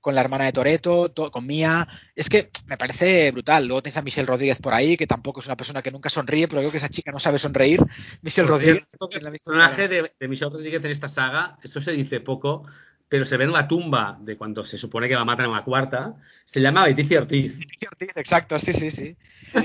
[0.05, 1.87] la hermana de Toreto, con Mia.
[2.15, 3.67] Es que me parece brutal.
[3.67, 6.47] Luego tienes a Michelle Rodríguez por ahí, que tampoco es una persona que nunca sonríe,
[6.47, 7.79] pero creo que esa chica no sabe sonreír.
[8.21, 8.83] Michelle Rodríguez.
[9.11, 12.65] El personaje de, Michelle Rodríguez en esta saga, eso se dice poco,
[13.07, 15.51] pero se ve en la tumba de cuando se supone que va a matar en
[15.51, 17.59] la cuarta, se llama Leticia Ortiz.
[17.59, 19.15] Leticia Ortiz, exacto, sí, sí, sí.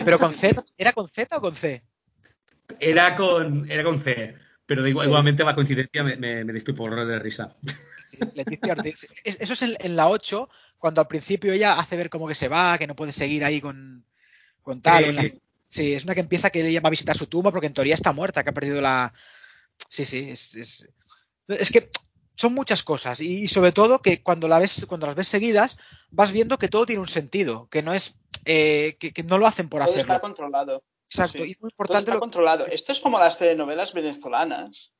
[0.05, 1.83] Pero con Z, ¿era con Z o con C?
[2.81, 4.35] Era con, era con C.
[4.67, 7.55] Pero igualmente la coincidencia me, me, me por de risa.
[8.35, 9.07] Leticia Ortiz.
[9.25, 10.49] Eso es en, la 8,
[10.79, 13.61] cuando al principio ella hace ver como que se va, que no puede seguir ahí
[13.61, 14.05] con,
[14.63, 15.21] con tal.
[15.69, 17.95] Sí, es una que empieza que ella va a visitar su tumba porque en teoría
[17.95, 19.13] está muerta, que ha perdido la.
[19.89, 20.89] Sí, sí, es, es,
[21.49, 21.91] es que
[22.37, 25.77] son muchas cosas y, sobre todo que cuando la ves cuando las ves seguidas
[26.11, 29.47] vas viendo que todo tiene un sentido que no es eh, que, que, no lo
[29.47, 30.83] hacen por todo hacerlo está controlado
[31.15, 32.11] Exacto, y es muy importante.
[32.11, 32.67] está controlado.
[32.67, 34.93] Esto es como las telenovelas venezolanas,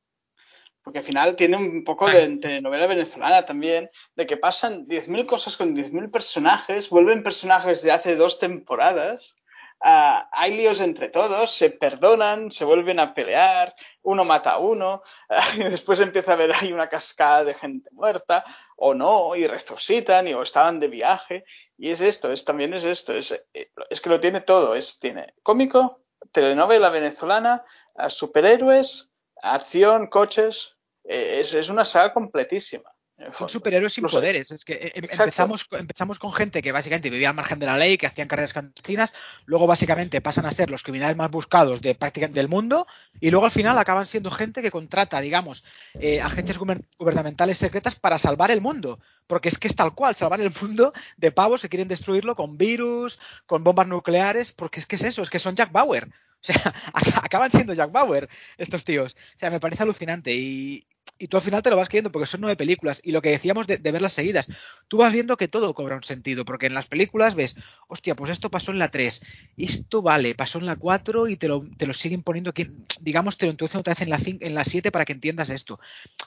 [0.81, 5.57] porque al final tiene un poco de telenovela venezolana también, de que pasan 10.000 cosas
[5.57, 9.35] con 10.000 personajes, vuelven personajes de hace dos temporadas,
[9.83, 15.01] uh, hay líos entre todos, se perdonan, se vuelven a pelear, uno mata a uno,
[15.29, 18.45] uh, y después empieza a haber ahí una cascada de gente muerta,
[18.77, 21.43] o no, y resucitan, y o estaban de viaje,
[21.77, 24.99] y es esto, es también es esto, es, eh, es que lo tiene todo, es
[24.99, 27.63] tiene cómico, telenovela venezolana,
[28.09, 29.11] superhéroes,
[29.41, 30.75] acción, coches.
[31.03, 32.94] Eh, es, es, una saga completísima.
[33.37, 34.51] Son superhéroes sin poderes.
[34.51, 37.97] Es que eh, empezamos, empezamos con gente que básicamente vivía al margen de la ley,
[37.97, 39.13] que hacían carreras clandestinas,
[39.45, 42.87] luego básicamente pasan a ser los criminales más buscados de prácticamente del mundo,
[43.21, 48.19] y luego al final acaban siendo gente que contrata, digamos, eh, agencias gubernamentales secretas para
[48.19, 48.99] salvar el mundo.
[49.27, 52.57] Porque es que es tal cual, salvar el mundo de pavos que quieren destruirlo con
[52.57, 56.09] virus, con bombas nucleares, porque es que es eso, es que son Jack Bauer.
[56.47, 56.73] O sea,
[57.23, 59.15] acaban siendo Jack Bauer estos tíos.
[59.35, 60.85] O sea, me parece alucinante y,
[61.17, 63.29] y tú al final te lo vas creyendo porque son nueve películas y lo que
[63.29, 64.47] decíamos de, verlas seguidas,
[64.87, 67.55] tú vas viendo que todo cobra un sentido, porque en las películas ves,
[67.87, 69.21] hostia, pues esto pasó en la 3,
[69.57, 72.67] esto vale, pasó en la 4 y te lo, te lo siguen poniendo aquí,
[72.99, 75.79] digamos, te lo introducen otra vez en la, en la 7 para que entiendas esto.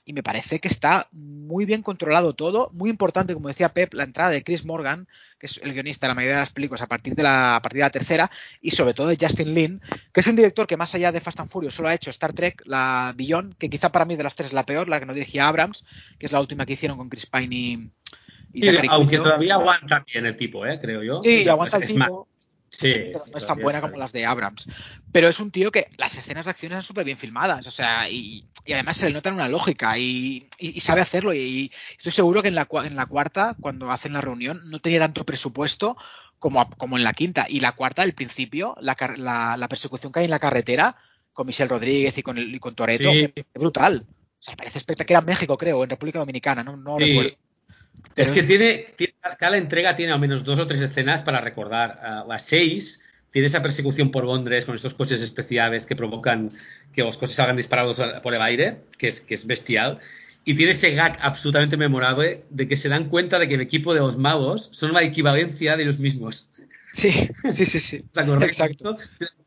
[0.04, 4.04] Y me parece que está muy bien controlado todo, muy importante, como decía Pep, la
[4.04, 5.06] entrada de Chris Morgan,
[5.38, 7.62] que es el guionista de la mayoría de las películas a partir de la, a
[7.62, 9.80] partir de la tercera, y sobre todo de Justin Lin,
[10.12, 12.32] que es un director que más allá de Fast and Furious solo ha hecho Star
[12.32, 15.06] Trek, la Beyond, que quizá para mí de las tres es la peor, la que
[15.06, 15.84] no dirigía Abrams,
[16.18, 17.90] que es la última que hicieron con Chris Pine y.
[18.52, 20.78] y aunque todavía aguanta bien el tipo, ¿eh?
[20.80, 21.22] creo yo.
[21.22, 22.28] Sí, aguanta el tipo.
[22.78, 24.68] Sí, pero no es tan buena como las de Abrams.
[25.10, 28.08] Pero es un tío que las escenas de acción están súper bien filmadas, o sea,
[28.08, 31.34] y, además se le nota una lógica y, sabe hacerlo.
[31.34, 35.00] Y, estoy seguro que en la, en la cuarta, cuando hacen la reunión, no tenía
[35.00, 35.96] tanto presupuesto
[36.38, 37.46] como, como en la quinta.
[37.48, 38.96] Y la cuarta, al principio, la,
[39.58, 40.94] la, persecución que hay en la carretera,
[41.32, 44.06] con Michelle Rodríguez y con, y con Toreto, es brutal.
[44.38, 45.24] O sea, parece espectacular.
[45.24, 47.36] en México, creo, en República Dominicana, no, no recuerdo.
[48.16, 48.86] Es que tiene,
[49.38, 52.00] cada entrega tiene al menos dos o tres escenas para recordar.
[52.02, 56.50] Uh, las seis tiene esa persecución por Londres con esos coches especiales que provocan
[56.92, 59.98] que los coches salgan disparados por el aire, que es, que es bestial.
[60.44, 63.92] Y tiene ese gag absolutamente memorable de que se dan cuenta de que el equipo
[63.92, 66.48] de los magos son la equivalencia de los mismos.
[66.92, 67.12] Sí,
[67.52, 68.04] sí, sí, sí.
[68.40, 68.96] Exacto.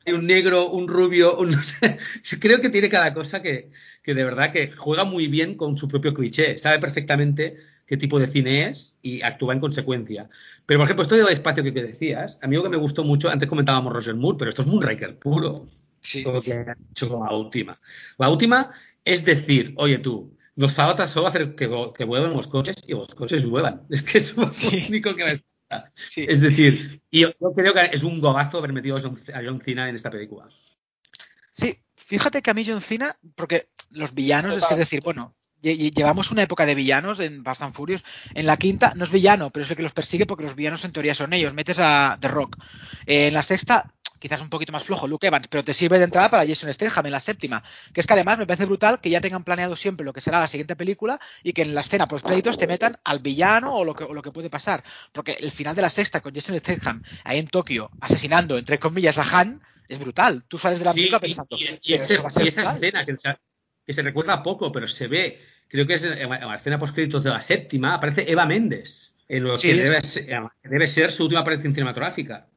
[0.05, 1.51] Hay un negro, un rubio, un...
[2.23, 3.71] Yo creo que tiene cada cosa que,
[4.03, 6.59] que de verdad que juega muy bien con su propio cliché.
[6.59, 7.57] Sabe perfectamente
[7.91, 10.29] qué tipo de cine es y actúa en consecuencia.
[10.65, 13.29] Pero, por ejemplo, esto del espacio que, decías, a mí lo que me gustó mucho,
[13.29, 15.67] antes comentábamos Roger Moore, pero esto es Moonraker puro.
[15.99, 16.23] Sí.
[16.23, 17.81] Todo lo que ha hecho con la última.
[18.17, 18.71] La última
[19.03, 23.13] es decir, oye tú, nos falta solo hacer que, que vuelvan los coches y los
[23.13, 23.81] coches vuelan.
[23.89, 25.43] Es que eso es lo único que me
[25.93, 26.25] Sí.
[26.29, 29.95] Es decir, y yo, creo que es un gogazo haber metido a John Cena en
[29.95, 30.49] esta película.
[31.53, 35.35] Sí, fíjate que a mí John Cena, porque los villanos, es que es decir, bueno,
[35.61, 38.03] llevamos una época de villanos en Fast and Furious.
[38.33, 40.83] En la quinta no es villano, pero es el que los persigue porque los villanos
[40.85, 41.53] en teoría son ellos.
[41.53, 42.57] Metes a The Rock.
[43.05, 46.29] en la sexta, quizás un poquito más flojo, Luke Evans, pero te sirve de entrada
[46.29, 47.63] para Jason Statham en la séptima.
[47.93, 50.39] Que es que además me parece brutal que ya tengan planeado siempre lo que será
[50.39, 53.83] la siguiente película y que en la escena post créditos te metan al villano o
[53.83, 54.83] lo que, o lo que puede pasar.
[55.11, 59.17] Porque el final de la sexta con Jason Statham ahí en Tokio asesinando, entre comillas,
[59.17, 60.43] a Han es brutal.
[60.47, 61.57] Tú sales de la película pensando.
[61.57, 63.15] Y, esa escena que
[63.91, 67.23] que se recuerda poco, pero se ve, creo que es en la escena post créditos
[67.23, 71.41] de la séptima, aparece Eva Méndez, en lo que debe ser, debe ser, su última
[71.41, 72.47] aparición cinematográfica.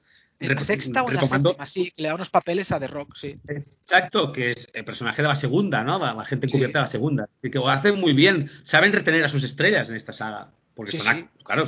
[0.40, 3.16] En la sexta o en la séptima, sí, le da unos papeles a The Rock,
[3.16, 3.36] sí.
[3.48, 5.98] Exacto, que es el personaje de la segunda, ¿no?
[5.98, 7.28] La, gente encubierta de la segunda.
[7.42, 10.52] Y que lo hacen muy bien, saben retener a sus estrellas en esta saga.
[10.74, 11.64] Porque son, claro,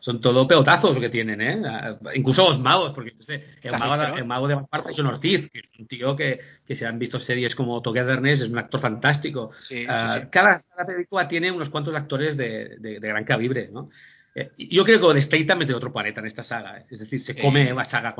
[0.00, 1.62] son, todo peotazos que tienen, ¿eh?
[2.14, 5.72] Incluso los magos, porque sé, el, mago, el, mago, de parte es Ortiz, que es
[5.78, 9.50] un tío que, que se han visto series como Togetherness, es un actor fantástico.
[9.88, 13.88] Ah, cada, película tiene unos cuantos actores de, de, gran calibre, ¿no?
[14.34, 16.86] Eh, yo creo que The Statham es de otro planeta en esta saga, ¿eh?
[16.90, 18.14] es decir, se come la saga.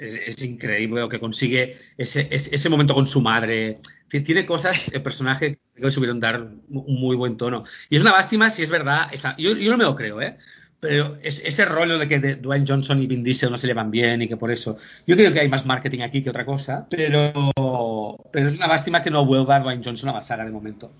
[0.00, 3.80] Es, increíble lo que consigue ese, ese, momento con su madre.
[4.08, 7.64] Tiene cosas, el personaje que subieron dar un muy buen tono.
[7.90, 9.08] Y es una lástima si es verdad.
[9.12, 10.38] Esa, yo, yo, no me lo creo, ¿eh?
[10.80, 14.22] Pero es, ese rollo de que Dwayne Johnson y Vin Diesel no se llevan bien
[14.22, 14.78] y que por eso.
[15.06, 16.86] Yo creo que hay más marketing aquí que otra cosa.
[16.88, 17.52] Pero,
[18.32, 20.90] pero es una lástima que no vuelva Dwayne Johnson a la saga de momento.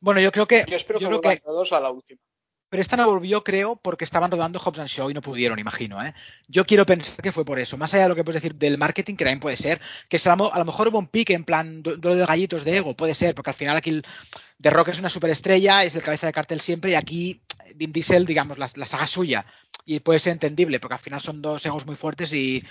[0.00, 0.64] Bueno, yo creo que.
[0.66, 1.36] Yo espero que, creo que...
[1.36, 2.20] todos a la última.
[2.68, 6.04] Pero esta no volvió, creo, porque estaban rodando Hobbs and Show y no pudieron, imagino.
[6.04, 6.14] ¿eh?
[6.48, 7.76] Yo quiero pensar que fue por eso.
[7.76, 10.58] Más allá de lo que puedes decir del marketing, que también puede ser, que a
[10.58, 13.50] lo mejor hubo un pique en plan duelo de gallitos de ego, puede ser, porque
[13.50, 14.02] al final aquí
[14.60, 17.40] The Rock es una superestrella, es el cabeza de cartel siempre, y aquí
[17.74, 19.46] Vin Diesel, digamos, la, la saga suya
[19.88, 22.64] y puede ser entendible, porque al final son dos egos muy fuertes y,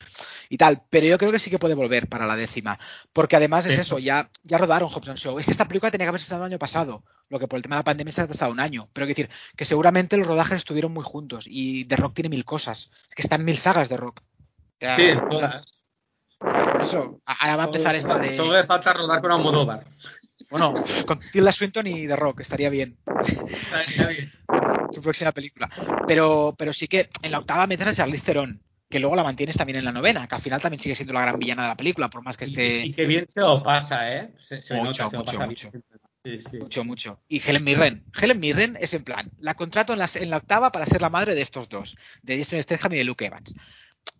[0.59, 0.83] tal.
[0.89, 2.77] Pero yo creo que sí que puede volver para la décima.
[3.13, 5.39] Porque además es eso, ya, ya rodaron Hobson Show.
[5.39, 7.63] Es que esta película tenía que haberse estado el año pasado, lo que por el
[7.63, 8.89] tema de la pandemia se ha estado un año.
[8.91, 12.43] Pero quiero decir, que seguramente los rodajes estuvieron muy juntos y The Rock tiene mil
[12.43, 12.91] cosas.
[13.09, 14.21] Es que están mil sagas de Rock.
[14.97, 15.85] sí, todas.
[16.37, 18.35] Por eso, ahora va a empezar esta de.
[18.35, 19.85] Solo le falta rodar con Almodóvar.
[20.49, 20.73] Bueno,
[21.07, 22.97] con Tilda Swinton y The Rock, estaría bien.
[23.23, 24.33] Estaría bien.
[24.95, 25.69] Su próxima película.
[26.07, 29.57] Pero, pero sí que en la octava metes a Charlize Theron, que luego la mantienes
[29.57, 31.77] también en la novena, que al final también sigue siendo la gran villana de la
[31.77, 32.85] película, por más que esté.
[32.85, 34.31] Y, que bien se lo pasa, ¿eh?
[34.37, 35.71] Se, mucho, nota, se lo pasa mucho.
[36.59, 37.19] Mucho, mucho.
[37.27, 38.03] Y Helen Mirren.
[38.19, 41.09] Helen Mirren es en plan, la contrato en la, en la octava para ser la
[41.09, 43.53] madre de estos dos, de Jason Statham y de Luke Evans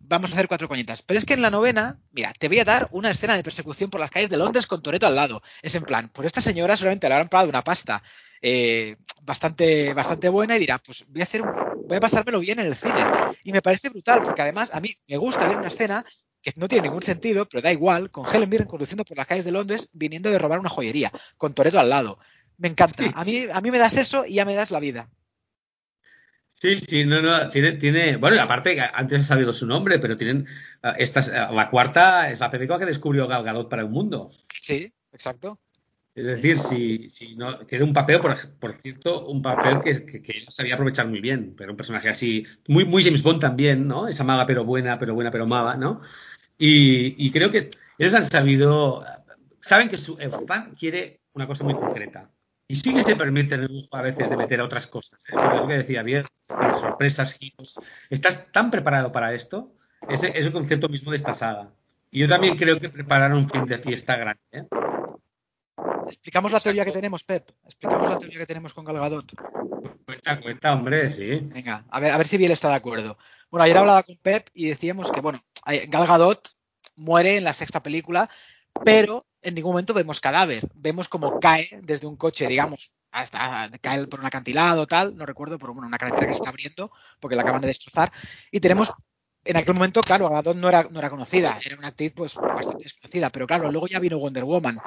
[0.00, 1.02] vamos a hacer cuatro coñitas.
[1.02, 3.90] Pero es que en la novena, mira, te voy a dar una escena de persecución
[3.90, 5.42] por las calles de Londres con Toreto al lado.
[5.62, 8.02] Es en plan, pues esta señora solamente le habrán pagado una pasta
[8.42, 12.66] eh, bastante, bastante buena y dirá, pues voy a hacer voy a pasármelo bien en
[12.66, 13.04] el cine.
[13.44, 16.04] Y me parece brutal, porque además a mí me gusta ver una escena
[16.42, 19.44] que no tiene ningún sentido, pero da igual, con Helen Mirren conduciendo por las calles
[19.44, 22.18] de Londres viniendo de robar una joyería, con Toreto al lado.
[22.58, 23.04] Me encanta.
[23.14, 25.10] A mí, a mí me das eso y ya me das la vida.
[26.48, 30.46] Sí, sí, no, no, tiene, tiene, bueno, aparte, antes he sabido su nombre, pero tienen,
[30.82, 34.32] ah, esta, la cuarta es la película que descubrió Gal Gadot para el mundo.
[34.62, 35.60] Sí, exacto.
[36.16, 40.44] Es decir, si, si no, tiene un papel, por, por cierto, un papel que, que,
[40.48, 44.08] sabía aprovechar muy bien, pero un personaje así, muy, muy James Bond también, ¿no?
[44.08, 46.00] Esa maga pero buena, pero buena, pero maga, ¿no?
[46.56, 49.04] Y, creo que ellos han sabido,
[49.60, 50.16] saben que su
[50.48, 52.30] fan quiere una cosa muy concreta.
[52.66, 55.32] Y sí que se permite el lujo a veces de meter otras cosas, ¿eh?
[55.34, 57.78] Porque es lo que decía bien, sorpresas, giros.
[58.08, 59.74] ¿Estás tan preparado para esto?
[60.08, 61.74] Ese es el concepto mismo de esta saga.
[62.10, 64.66] Y yo también creo que prepararon un fin de fiesta grande, ¿eh?
[66.26, 67.48] Explicamos la teoría que tenemos, Pep.
[67.64, 69.32] Explicamos la teoría que tenemos con Galgadot.
[70.04, 71.38] Cuenta, cuenta, hombre, sí.
[71.40, 73.16] Venga, a ver, a ver si Biel está de acuerdo.
[73.48, 75.40] Bueno, ayer hablaba con Pep y decíamos que, bueno,
[75.86, 76.48] Galgadot
[76.96, 78.28] muere en la sexta película,
[78.84, 80.68] pero en ningún momento vemos cadáver.
[80.74, 85.60] Vemos como cae desde un coche, digamos, hasta cae por un acantilado, tal, no recuerdo,
[85.60, 88.10] pero bueno, una carretera que se está abriendo porque la acaban de destrozar.
[88.50, 88.92] Y tenemos
[89.46, 92.84] en aquel momento, claro, Gadot no era, no era conocida, era una actriz pues bastante
[92.84, 94.78] desconocida, pero claro, luego ya vino Wonder Woman.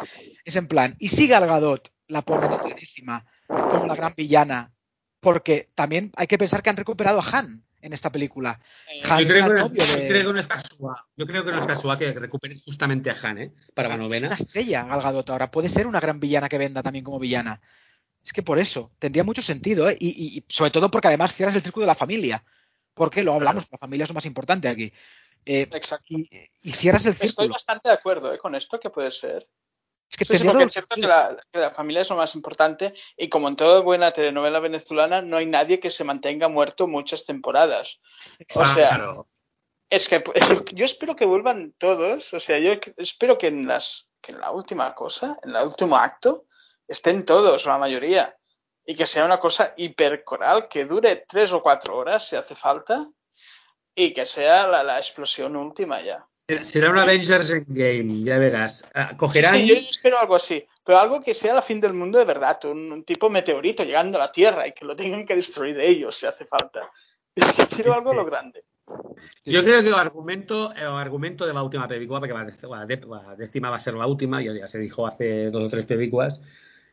[0.43, 4.13] Es en plan, y sigue Gal Gadot la ponen en la décima como la gran
[4.15, 4.71] villana,
[5.19, 8.59] porque también hay que pensar que han recuperado a Han en esta película.
[8.91, 10.07] Eh, yo, creo que no es, de...
[10.07, 10.97] creo que no es casual.
[11.15, 13.53] Yo creo que no es casual que recuperen justamente a Han, ¿eh?
[13.73, 14.27] Para la novena.
[14.27, 15.51] Es una estrella, Gal Gadot ahora.
[15.51, 17.61] Puede ser una gran villana que venda también como villana.
[18.21, 19.95] Es que por eso, tendría mucho sentido, ¿eh?
[19.97, 22.43] Y, y sobre todo porque además cierras el círculo de la familia
[22.99, 24.91] porque lo hablamos, la familia es lo más importante aquí.
[25.45, 26.05] Eh, Exacto.
[26.09, 26.27] Y,
[26.73, 27.29] cierras el círculo.
[27.29, 29.47] Estoy bastante de acuerdo eh, con esto, que puede ser.
[30.11, 32.35] Es que sí, sí, porque es cierto que la, que la, familia es lo más
[32.35, 36.87] importante y como en toda buena telenovela venezolana no hay nadie que se mantenga muerto
[36.87, 38.01] muchas temporadas.
[38.37, 38.69] Exacto.
[38.69, 39.13] O sea,
[39.89, 40.21] es que
[40.73, 44.51] yo espero que vuelvan todos, o sea, yo espero que en las que en la
[44.51, 46.47] última cosa, en el último acto,
[46.85, 48.37] estén todos, la mayoría
[48.89, 53.07] y que sea una cosa hipercoral que dure tres o cuatro horas si hace falta
[53.93, 56.25] y que sea la, la explosión última ya.
[56.63, 58.89] Será un Avengers Endgame, ya verás.
[58.95, 59.53] Ah, cogerán.
[59.53, 62.57] Sí, yo espero algo así, pero algo que sea la fin del mundo de verdad,
[62.65, 66.17] un, un, tipo meteorito llegando a la Tierra y que lo tengan que destruir ellos
[66.17, 66.89] si hace falta.
[67.35, 68.63] Es que quiero algo lo grande.
[69.45, 73.75] Yo creo que el argumento, el argumento de la última película, porque la, décima va
[73.75, 76.41] a ser la última, ya, ya se dijo hace dos o tres películas,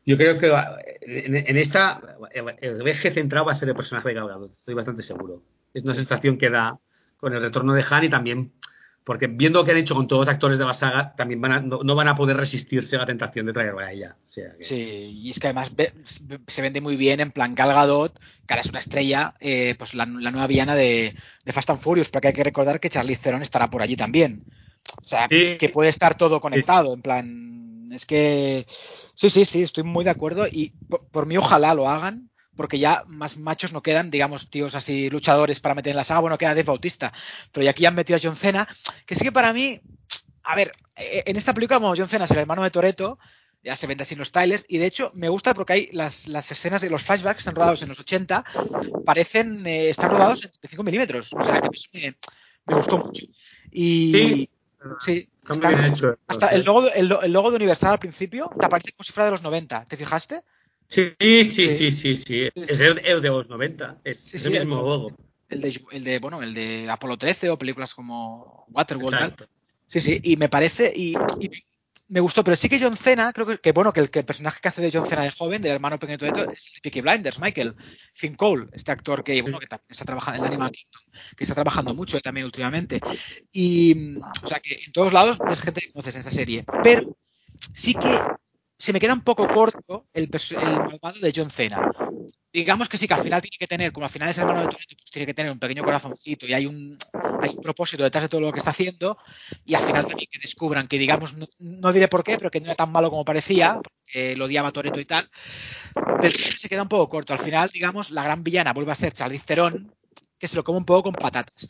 [0.07, 0.47] yo creo que
[1.03, 2.01] en, en esa
[2.33, 5.42] el eje central va a ser el personaje de Gal estoy bastante seguro.
[5.75, 6.79] Es una sensación que da
[7.16, 8.53] con el retorno de Han y también
[9.07, 11.53] porque viendo lo que han hecho con todos los actores de la saga, también van
[11.53, 14.16] a, no, no, van a poder resistirse a la tentación de traerla a ella.
[14.19, 14.64] O sea que...
[14.64, 15.92] Sí, y es que además ve,
[16.49, 19.95] se vende muy bien en plan Gal Gadot, que ahora es una estrella, eh, pues
[19.95, 21.14] la, la, nueva villana de,
[21.45, 24.42] de, Fast and Furious, porque hay que recordar que Charlize Theron estará por allí también.
[25.01, 25.57] O sea, sí.
[25.57, 26.95] que puede estar todo conectado, sí.
[26.95, 28.66] en plan, es que
[29.16, 32.79] Sí, sí, sí, estoy muy de acuerdo y por, por, mí ojalá lo hagan, porque
[32.79, 36.37] ya más machos no quedan, digamos, tíos así luchadores para meter en la saga, bueno,
[36.37, 37.14] queda Dave Bautista,
[37.50, 38.68] pero ya aquí han metido a John Cena,
[39.07, 39.81] que sí que para mí,
[40.42, 43.18] a ver, e, en esta película como John Cena es el hermano de Toreto,
[43.64, 46.29] ya se vende así en los trailers, y de hecho me gusta porque hay las,
[46.29, 48.44] las escenas de los flashbacks están rodados en los 80,
[49.07, 52.16] parecen, eh, están rodados en 35 milímetros, o sea que me,
[52.66, 53.24] me gustó mucho.
[53.72, 54.50] Y, sí.
[55.00, 55.29] Sí,
[55.87, 59.12] hecho, hasta el logo, el, el, logo de Universal al principio te aparece como si
[59.12, 59.85] fuera de los 90.
[59.85, 60.42] ¿Te fijaste?
[60.88, 62.48] Sí, sí, sí, sí, sí.
[62.54, 63.98] Es el, de los 90.
[64.04, 65.12] Es el mismo logo.
[65.48, 69.46] El de, el de, bueno, el de Apolo 13 o películas como Waterworld.
[69.87, 71.14] Sí, sí, y me parece, y,
[72.09, 74.69] me gustó, pero sí que John Cena, creo que, bueno, que el, el, personaje que
[74.69, 77.75] hace de John Cena de joven, del hermano pequeño de todo, es Peaky Blinders, Michael
[78.14, 81.03] Finn Cole, este actor que, bueno, que está trabajando en Animal Kingdom,
[81.37, 83.01] que está trabajando mucho también últimamente.
[83.51, 86.64] Y, o sea, que en todos lados es gente que conoces en esta serie.
[86.83, 87.16] Pero
[87.73, 88.21] sí que
[88.79, 91.91] se me queda un poco corto el, malvado de John Cena.
[92.53, 94.69] Digamos que sí que al final tiene que tener, como al final es hermano de
[94.69, 96.97] Toretto, pues tiene que tener un pequeño corazoncito y hay un,
[97.41, 99.19] hay un propósito detrás de todo lo que está haciendo
[99.65, 102.61] y al final también que descubran que digamos, no, no diré por qué, pero que
[102.61, 105.27] no era tan malo como parecía, porque lo odiaba Toreto y tal,
[106.21, 107.33] pero se queda un poco corto.
[107.33, 109.95] Al final, digamos, la gran villana vuelve a ser Charlize Theron,
[110.39, 111.69] que se lo come un poco con patatas.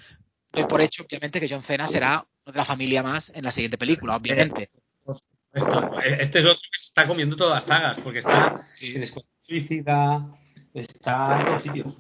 [0.53, 3.51] Doy por hecho, obviamente, que John Cena será uno de la familia más en la
[3.51, 4.71] siguiente película, obviamente.
[5.53, 9.33] Esto, este es otro que se está comiendo todas las sagas, porque está en Escuadrón
[9.41, 10.39] Suicida,
[10.75, 11.97] está en todos sitios.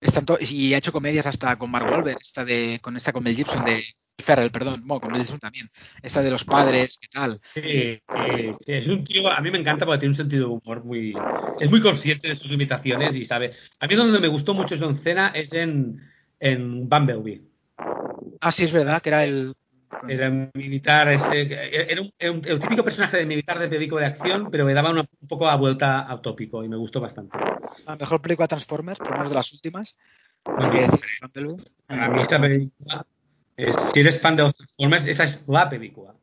[0.00, 3.22] Está to y ha hecho comedias hasta con Mark Wahlberg, esta de, con esta con
[3.22, 3.84] Mel Gibson de
[4.18, 5.70] Ferrell, perdón, bueno, con Mel Gibson también,
[6.02, 7.40] esta de los padres, ¿qué tal?
[7.54, 10.54] Sí, sí, sí, es un tío, a mí me encanta porque tiene un sentido de
[10.54, 11.14] humor muy,
[11.60, 14.96] es muy consciente de sus limitaciones y sabe, a mí donde me gustó mucho John
[14.96, 16.00] Cena es en,
[16.40, 17.42] en Bumblebee.
[18.40, 19.54] Ah, sí, es verdad, que era el
[20.08, 21.42] Era un militar, ese,
[21.90, 24.74] era, un, era un- el típico personaje de militar de película de acción, pero me
[24.74, 27.38] daba una- un poco la vuelta a tópico y me gustó bastante.
[27.86, 29.94] La mejor película de Transformers, por lo menos de las últimas.
[30.56, 30.90] Muy ¿Qué bien.
[32.08, 33.06] mí esta película,
[33.56, 36.14] es- si eres fan de los Transformers, esa es la película.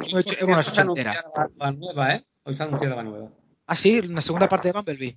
[0.00, 2.24] Hecho- bueno, se anunciado la, la nueva, ¿eh?
[2.44, 3.30] Hoy se ha anunciado la nueva.
[3.66, 5.16] Ah, sí, la segunda parte de Bumblebee.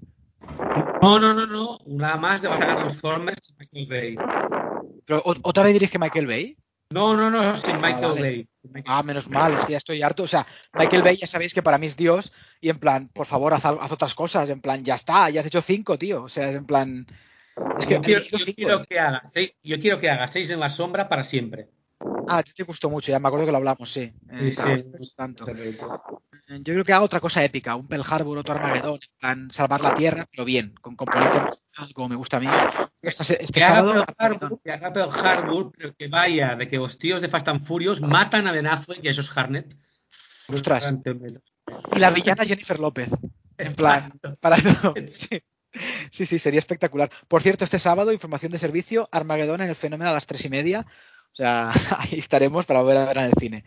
[1.01, 1.77] No, no, no, no.
[1.85, 4.17] Una más de la saga Transformers Michael Bay.
[5.05, 6.57] Pero otra vez dirige Michael Bay.
[6.91, 8.21] No, no, no, sin Michael vale.
[8.21, 8.47] Bay.
[8.61, 10.23] Sin Michael Ah, menos mal, es que ya estoy harto.
[10.23, 12.31] O sea, Michael Bay ya sabéis que para mí es Dios.
[12.59, 14.49] Y en plan, por favor, haz, otras cosas.
[14.49, 16.23] En plan, ya está, ya has hecho cinco, tío.
[16.23, 17.07] O sea, es en plan.
[17.79, 18.85] Es que yo, ha quiero, dirigido yo cinco, quiero ¿eh?
[18.89, 21.69] que haga seis, yo quiero que haga seis en la sombra para siempre.
[22.27, 24.13] Ah, a ti te gustó mucho, ya me acuerdo que lo hablamos, sí.
[24.31, 25.45] Eh, Sí, sí, tanto.
[25.49, 25.77] Eh,
[26.49, 29.81] Yo creo que haga otra cosa épica, un Pearl Harbor, otro Armagedón, en plan, salvar
[29.81, 32.47] la Tierra, pero bien, con componente emocional, como me gusta a mí.
[33.01, 34.43] Este, este Que haga, sábado, Pearl Armagedón.
[34.43, 37.63] Harbor, que haga Pearl Harbor, pero que vaya de que los tíos de Fast and
[37.63, 39.73] Furious matan a Ben Affleck y a esos Harnett.
[40.47, 40.93] Ostras.
[41.95, 43.09] Y la villana Jennifer López.
[43.57, 44.35] En plan, Exacto.
[44.39, 44.93] para todo.
[45.07, 45.41] Sí.
[46.11, 47.09] sí, sí, sería espectacular.
[47.29, 50.49] Por cierto, este sábado, información de servicio, Armagedón en el fenómeno a las tres y
[50.49, 50.85] media.
[51.41, 53.63] Sea, ahí estaremos para volver a ver en el cine.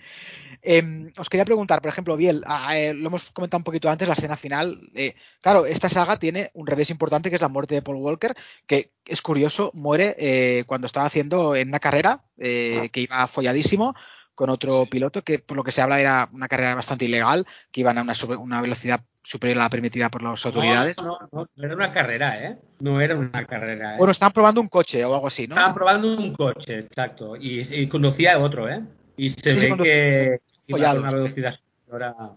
[0.63, 4.07] Eh, os quería preguntar, por ejemplo, Biel, ah, eh, lo hemos comentado un poquito antes,
[4.07, 4.79] la escena final.
[4.95, 8.37] eh, claro, esta saga tiene un revés importante que es la muerte de Paul Walker,
[8.69, 13.97] que es curioso, muere eh, cuando estaba haciendo en una carrera eh, que iba folladísimo
[14.35, 17.81] con otro piloto que por lo que se habla era una carrera bastante ilegal, que
[17.81, 20.99] iban a una, una velocidad superior a la permitida por las autoridades.
[20.99, 22.59] No, no, no, no era una carrera, ¿eh?
[22.81, 23.99] No era una carrera, ¿eh?
[23.99, 25.55] Bueno, estaban probando un coche o algo así, ¿no?
[25.55, 27.37] Estaban probando un coche, exacto.
[27.37, 28.83] Y, y conducía otro, ¿eh?
[29.17, 32.33] Y se Sí, ve que iba a una velocidad superior a,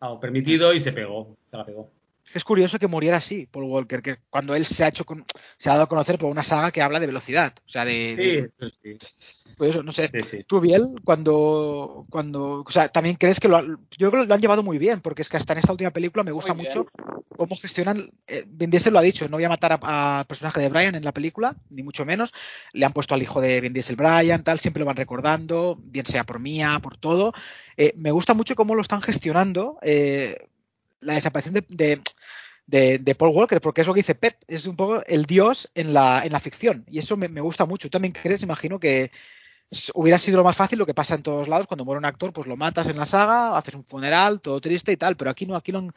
[0.00, 1.36] a lo permitido y se pegó.
[1.50, 1.90] Se la pegó.
[2.34, 5.24] Es curioso que muriera así, Paul Walker, que cuando él se ha hecho con-
[5.58, 7.52] se ha dado a conocer por una saga que habla de velocidad.
[7.66, 8.98] O sea, de, Sí, de- eso sí.
[9.56, 10.10] pues eso, no sé.
[10.12, 10.44] sí, sí.
[10.46, 14.34] Tú, Biel, cuando, cuando, o sea, también crees que lo, han- yo creo que lo
[14.34, 16.86] han llevado muy bien, porque es que hasta en esta última película me gusta mucho
[17.36, 18.10] cómo gestionan.
[18.26, 20.94] Eh, Vin Diesel lo ha dicho, no voy a matar a- al personaje de Brian
[20.94, 22.32] en la película, ni mucho menos.
[22.72, 26.06] Le han puesto al hijo de Vin Diesel Brian, tal, siempre lo van recordando, bien
[26.06, 27.32] sea por Mía, por todo.
[27.76, 30.46] Eh, me gusta mucho cómo lo están gestionando eh,
[31.02, 32.00] la desaparición de, de,
[32.66, 35.70] de- de Paul Walker, porque es lo que dice Pep, es un poco el dios
[35.74, 37.88] en la, en la ficción, y eso me, me gusta mucho.
[37.88, 39.10] ¿Tú también crees, imagino, que
[39.94, 42.32] hubiera sido lo más fácil lo que pasa en todos lados, cuando muere un actor,
[42.32, 45.46] pues lo matas en la saga, haces un funeral, todo triste y tal, pero aquí
[45.46, 45.92] no, aquí lo han, lo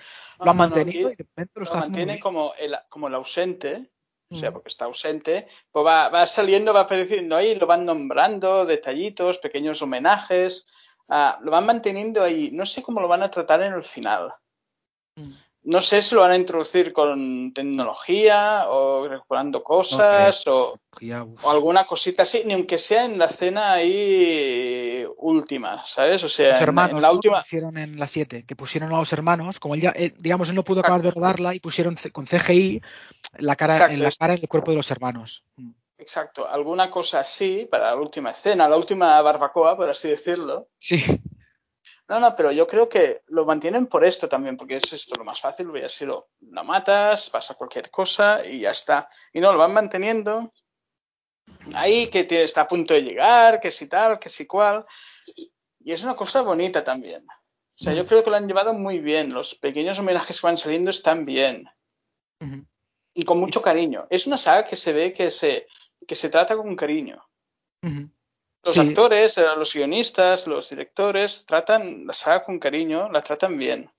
[0.46, 3.08] No, han no, no, mantenido aquí y de momento lo Lo mantiene como el, como
[3.10, 3.90] el ausente,
[4.32, 4.54] o sea, Mm.
[4.54, 9.82] porque está ausente, pues va, va saliendo, va apareciendo ahí, lo van nombrando, detallitos, pequeños
[9.82, 10.66] homenajes,
[11.10, 12.50] ah, lo van manteniendo ahí.
[12.52, 14.34] No sé cómo lo van a tratar en el final.
[15.16, 15.32] Mm.
[15.64, 20.78] No sé si lo van a introducir con tecnología o recuperando cosas o,
[21.44, 26.24] alguna cosita así, ni aunque sea en la escena ahí última, ¿sabes?
[26.24, 27.14] O sea, Los en- hermanos en, la ¿no?
[27.14, 27.40] que última...
[27.40, 30.64] hicieron en la 7, que pusieron a los hermanos, como él ya, digamos, él no
[30.64, 30.94] pudo Exacto.
[30.98, 32.84] acabar de rodarla y pusieron con CGI
[33.40, 35.44] la cara, Exacto, en la cara en el cuerpo de los hermanos.
[35.56, 35.72] Mm.
[35.98, 40.68] Exacto, alguna cosa así para la última escena, la última barbacoa, por así decirlo.
[40.78, 41.04] Sí,
[42.08, 45.24] No, no, pero yo creo que lo mantienen por esto también, porque es esto lo
[45.24, 49.10] más fácil, hubiera sido, lo matas, pasa cualquier cosa y ya está.
[49.34, 50.54] Y no, lo van manteniendo
[51.74, 54.86] ahí, que te- está a punto de llegar, que si tal, que si cual.
[55.80, 57.26] Y es una cosa bonita también.
[57.28, 60.58] O sea, yo creo que lo han llevado muy bien, los pequeños homenajes que van
[60.58, 61.68] saliendo están bien
[63.14, 64.06] y con mucho cariño.
[64.10, 65.68] Es una saga que se ve que se,
[66.08, 67.22] que se trata con cariño.
[68.66, 68.80] Los Sí.
[68.80, 73.92] actores, los guionistas, los directores tratan la saga con cariño, la tratan bien.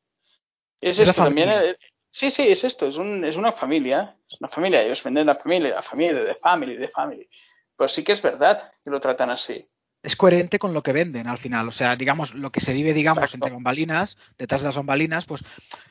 [0.81, 1.51] Es, esto también.
[1.51, 1.77] eh,
[2.11, 4.19] sí, sí, es esto, es, un, es una familia.
[4.29, 7.29] Es una familia, ellos venden la familia, la familia, de family, de family.
[7.77, 9.67] Pero sí que es verdad que lo tratan así.
[10.07, 11.69] Es coherente con lo que venden al final.
[11.69, 13.47] O sea, digamos, lo que se vive, digamos, Exacto.
[13.47, 15.43] entre bambalinas, detrás de las bambalinas, pues,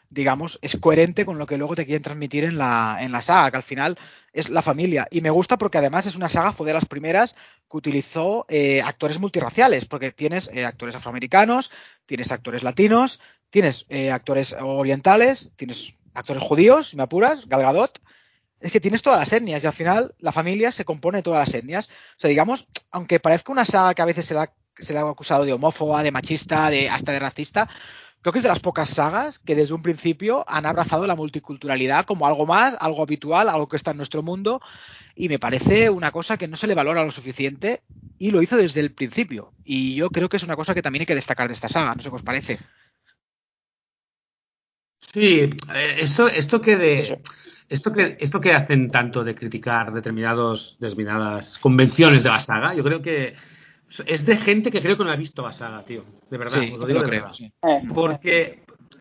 [0.09, 3.51] digamos, es coherente con lo que luego te quieren transmitir en la, en la saga,
[3.51, 3.99] que al final
[4.31, 5.05] es la familia.
[5.11, 7.33] Y me gusta porque además es una saga, fue de las primeras
[7.69, 11.69] que utilizó eh, actores multirraciales, porque tienes eh, actores afroamericanos,
[12.05, 17.99] tienes actores latinos, tienes eh, actores orientales, tienes actores judíos, si me apuras, Gal Gadot.
[18.59, 21.47] Es que tienes todas las etnias y al final la familia se compone de todas
[21.47, 21.87] las etnias.
[21.87, 24.99] O sea, digamos, aunque parezca una saga que a veces se le ha, se le
[24.99, 27.69] ha acusado de homófoba, de machista, de hasta de racista,
[28.21, 32.05] creo que es de las pocas sagas que desde un principio han abrazado la multiculturalidad
[32.05, 34.61] como algo más, algo habitual, algo que está en nuestro mundo
[35.15, 37.83] y me parece una cosa que no se le valora lo suficiente
[38.17, 39.53] y lo hizo desde el principio.
[39.63, 41.93] Y yo creo que es una cosa que también hay que destacar de esta saga,
[41.93, 42.59] no sé qué os parece.
[44.99, 47.21] Sí, eh, esto, esto que de.
[47.69, 52.83] Esto que, esto que hacen tanto de criticar determinados, determinadas convenciones de la saga, yo
[52.83, 53.33] creo que
[54.05, 56.03] es de gente que creo que no ha visto la saga, tío.
[56.29, 57.35] De verdad, Sí, os lo digo lo de creo, verdad.
[57.35, 57.51] sí.
[57.93, 58.59] Porque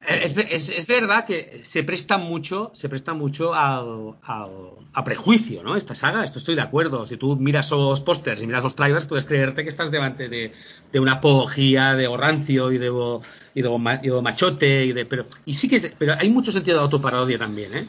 [0.09, 4.51] es, es- es verdad que se presta mucho, se presta mucho al, al-
[4.93, 5.77] a prejuicio, ¿no?
[5.77, 7.07] Esta saga, esto estoy de acuerdo.
[7.07, 10.53] Si tú miras los pósters y miras los trailers, puedes creerte que estás delante de,
[10.93, 12.87] de una apología de rancio y de,
[13.55, 16.53] y de, y de machote y de, pero y sí que es- pero hay mucho
[16.53, 17.87] sentido de autoparodia también, ¿eh?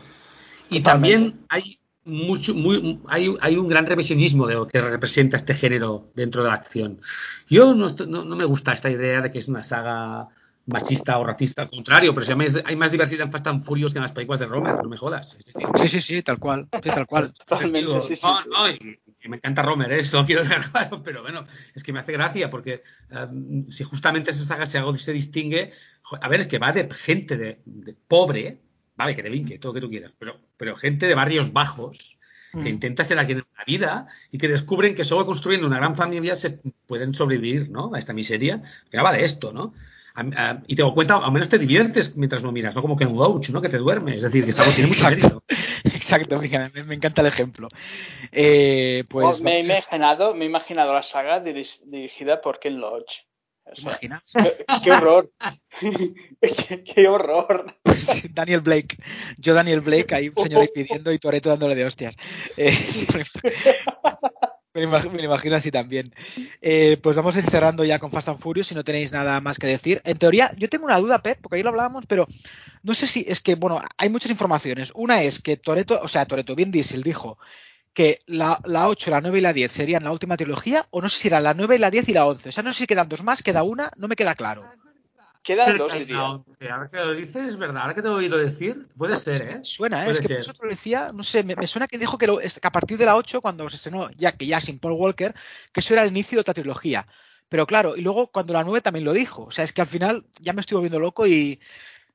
[0.69, 5.53] Y también hay mucho, muy, hay, hay un gran revisionismo de lo que representa este
[5.55, 7.01] género dentro de la acción.
[7.47, 10.27] Yo no, no, no me gusta esta idea de que es una saga
[10.67, 13.63] machista o racista, al contrario, pero si hay más, hay más diversidad en Fast and
[13.63, 15.35] Furious que en las películas de Romer, no me jodas.
[15.37, 16.67] Es decir, Sí, sí, sí, tal cual.
[16.73, 17.31] Sí, tal cual.
[17.47, 18.49] Totalmente, digo, sí, sí, no, sí.
[18.51, 19.99] no, y, y me encanta Romer, ¿eh?
[19.99, 21.45] esto lo quiero dejar claro, pero bueno,
[21.75, 23.27] es que me hace gracia porque eh,
[23.69, 25.71] si justamente esa saga se, hago- se distingue,
[26.19, 28.61] a ver, es que va de gente de, de pobre,
[28.95, 32.19] vale, que delinque, todo lo que tú quieras, pero, pero gente de barrios bajos
[32.53, 32.67] que Mm.
[32.67, 36.37] intenta ser alguien en la vida y que descubren que solo construyendo una gran familia
[36.37, 36.51] se
[36.87, 37.91] pueden sobrevivir, ¿no?
[37.93, 38.61] A esta miseria.
[38.89, 39.73] Que va de esto, ¿no?
[40.13, 42.95] A- a- y te doy cuenta, al menos te diviertes mientras lo miras, no como
[42.95, 43.61] Ken Loach, ¿no?
[43.61, 44.15] Que te duerme.
[44.15, 45.43] Es decir, que está, tiene mucho Exacto.
[45.43, 45.43] mérito.
[45.95, 47.67] Exacto, fíjate, me, me encanta el ejemplo.
[48.31, 53.25] Eh, pues Oh, me, he imaginado, me he imaginado la saga dirigida por Ken Loach.
[53.65, 54.31] O ¿te sea, imaginas?
[54.41, 55.29] qué, qué horror.
[56.41, 57.75] qué, qué horror.
[58.05, 58.97] Sí, Daniel Blake.
[59.37, 62.15] Yo, Daniel Blake, ahí un señor ahí pidiendo y Toreto dándole de hostias.
[62.57, 63.07] Eh, sí,
[64.73, 66.13] me, lo imagino así también.
[66.61, 69.39] Eh, pues vamos a ir cerrando ya con Fast and Furious si no tenéis nada
[69.39, 70.01] más que decir.
[70.03, 72.27] En teoría, yo tengo una duda, Pep, porque ahí lo hablábamos, pero
[72.83, 74.91] no sé si es que, bueno, hay muchas informaciones.
[74.93, 77.37] Una es que Toreto, o sea, Toreto, bien Diesel dijo
[77.93, 81.07] que la, la 8, la 9 y la 10 serían la última trilogía, o no
[81.07, 82.49] sé si era la 9 y la 10 y la 11.
[82.49, 84.69] O sea, no sé si quedan dos más, queda una, no me queda claro.
[85.45, 86.73] Quedan dos, No, diría.
[86.73, 87.83] ahora que lo dices, es verdad.
[87.83, 89.59] Ahora que te he oído decir, puede ser, ¿eh?
[89.61, 90.05] Suena, ¿eh?
[90.05, 92.25] Puede es que eso te lo decía, no sé, me, me suena que dijo que,
[92.25, 94.93] lo- que a partir de la 8, cuando se estrenó, ya que ya sin Paul
[94.93, 95.35] Walker,
[95.71, 97.05] que eso era el inicio de otra trilogía.
[97.47, 99.43] Pero claro, y luego cuando la 9 también lo dijo.
[99.43, 101.59] O sea, es que al final ya me estoy volviendo loco y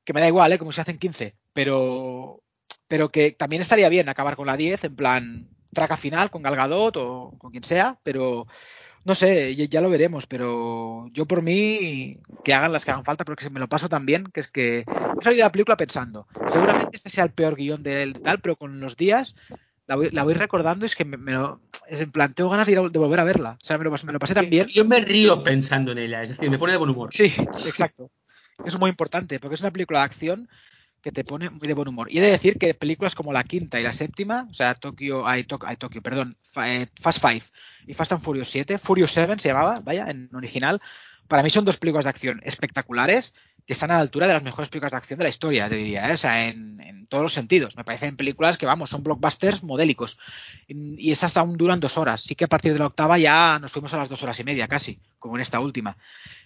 [0.03, 0.59] que me da igual, ¿eh?
[0.59, 1.35] Como si hacen 15.
[1.53, 2.43] Pero,
[2.89, 6.57] pero que también estaría bien acabar con la 10, en plan, traca final con Gal
[6.57, 8.45] Gadot o con quien sea, pero
[9.03, 13.03] no sé, ya, ya lo veremos, pero yo por mí que hagan las que hagan
[13.05, 15.77] falta, porque me lo paso tan bien, que es que he salido de la película
[15.77, 19.35] pensando, seguramente este sea el peor guion del tal, pero con los días
[19.87, 22.49] la voy, la voy recordando y es que me, me lo, es en plan, tengo
[22.49, 24.33] ganas de, ir a- de volver a verla, o sea, me lo, me lo pasé
[24.33, 24.67] tan bien.
[24.69, 27.09] Yo me río pensando en ella, es decir, me pone de buen humor.
[27.13, 27.25] Sí,
[27.65, 28.09] exacto.
[28.63, 30.47] Es muy importante, porque es una película de acción
[31.01, 32.11] que te pone muy de buen humor.
[32.11, 35.27] Y he de decir que películas como la quinta y la séptima, o sea, Tokio,
[35.27, 37.43] ay, Tok- ay, Tokio, perdón, eh, Fast Five
[37.87, 40.81] y Fast and Furious 7, Furious 7 se llamaba, vaya, en original,
[41.27, 43.33] para mí son dos películas de acción espectaculares
[43.65, 45.75] que están a la altura de las mejores películas de acción de la historia, te
[45.75, 46.13] diría, ¿eh?
[46.13, 47.75] o sea, en, todos los sentidos.
[47.75, 50.17] Me parecen películas que, vamos, son blockbusters modélicos.
[50.65, 52.21] Y, y esas aún duran dos horas.
[52.21, 54.45] Sí que a partir de la octava ya nos fuimos a las dos horas y
[54.45, 55.97] media casi, como en esta última.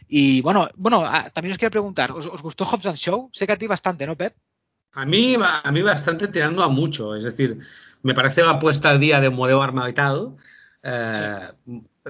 [0.07, 3.29] Y bueno, bueno, ah, también os quiero preguntar, ¿os, gustó Hobbs and Show?
[3.31, 4.35] Sé que a ti bastante, ¿no, Pep?
[4.93, 7.59] A mí, a mí bastante tirando a mucho, es decir,
[8.01, 10.37] me parece la puesta al día de un modelo armaditado,
[10.85, 11.39] eh,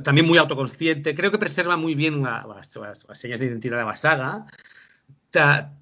[0.03, 2.77] también muy autoconsciente, creo que preserva muy bien la- las,
[3.17, 4.45] señas de identidad de la saga.
[5.31, 5.73] Ta-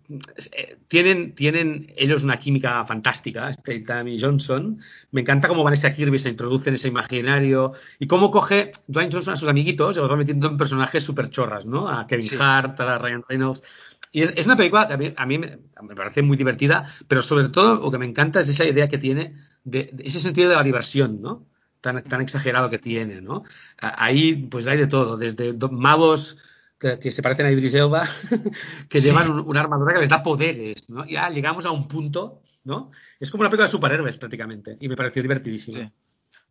[0.51, 4.79] eh, tienen, tienen ellos una química fantástica, Statham y Johnson.
[5.11, 9.33] Me encanta cómo Vanessa Kirby se introduce en ese imaginario y cómo coge Dwayne Johnson
[9.33, 11.89] a sus amiguitos y los va metiendo en personajes súper chorras, ¿no?
[11.89, 12.35] A Kevin Sí.
[12.39, 13.63] Hart, a Ryan Reynolds.
[14.11, 16.85] Y es, es una película que a mí, a mí me, me parece muy divertida,
[17.07, 19.33] pero sobre todo lo que me encanta es esa idea que tiene
[19.63, 21.47] de, de ese sentido de la diversión, ¿no?
[21.83, 23.43] Tan, tan exagerado que tiene, ¿no?
[23.77, 26.37] Ahí, pues hay de todo, desde magos
[26.79, 28.07] que, que se parecen a Idris Elba,
[28.89, 29.07] que Sí.
[29.07, 31.05] llevan un- una armadura que les da poderes, ¿no?
[31.05, 32.89] Ya llegamos a un punto, ¿no?
[33.19, 35.79] Es como una película de superhéroes prácticamente, y me pareció divertidísima.
[35.79, 35.91] Sí.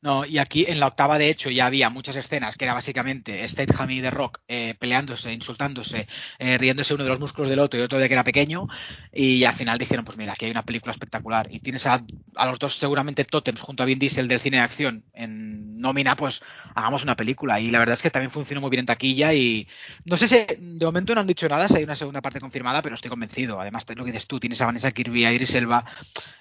[0.02, 3.48] No, y aquí en la octava, de hecho, ya había muchas escenas que era básicamente
[3.48, 6.08] Statham y The Rock eh, peleándose, insultándose,
[6.40, 8.66] eh, riéndose uno de los músculos del otro y otro de que era pequeño.
[9.12, 11.46] Y al final dijeron, pues mira, aquí hay una película espectacular.
[11.52, 14.64] Y tienes a, a los dos seguramente tótems junto a Vin Diesel del cine de
[14.64, 16.42] acción en nómina, pues
[16.74, 17.60] hagamos una película.
[17.60, 19.32] Y la verdad es que también funcionó muy bien en taquilla.
[19.34, 19.68] Y
[20.04, 22.82] no sé si de momento no han dicho nada, si hay una segunda parte confirmada,
[22.82, 23.60] pero estoy convencido.
[23.60, 25.84] Además, lo que dices tú, tienes a Vanessa Kirby, a Idris Elba,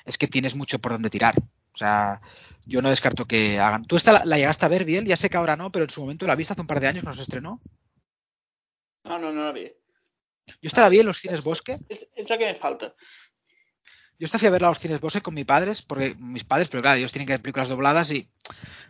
[0.04, 1.36] es que tienes mucho por donde tirar.
[1.74, 2.22] O sea,
[2.66, 3.86] yo no descarto que hagan.
[3.86, 5.06] ¿Tú esta la, la llegaste a ver bien?
[5.06, 6.88] Ya sé que ahora no, pero en su momento la viste hace un par de
[6.88, 7.62] años se estrenó.
[9.04, 9.72] No, no, no la vi.
[10.48, 11.78] Yo esta la vi en los cines Bosque.
[11.88, 12.94] Es, es lo que me falta.
[14.20, 16.68] Yo esta fui a verla a los cines Bosque con mis padres, porque mis padres,
[16.68, 18.30] pero claro, ellos tienen que ver películas dobladas y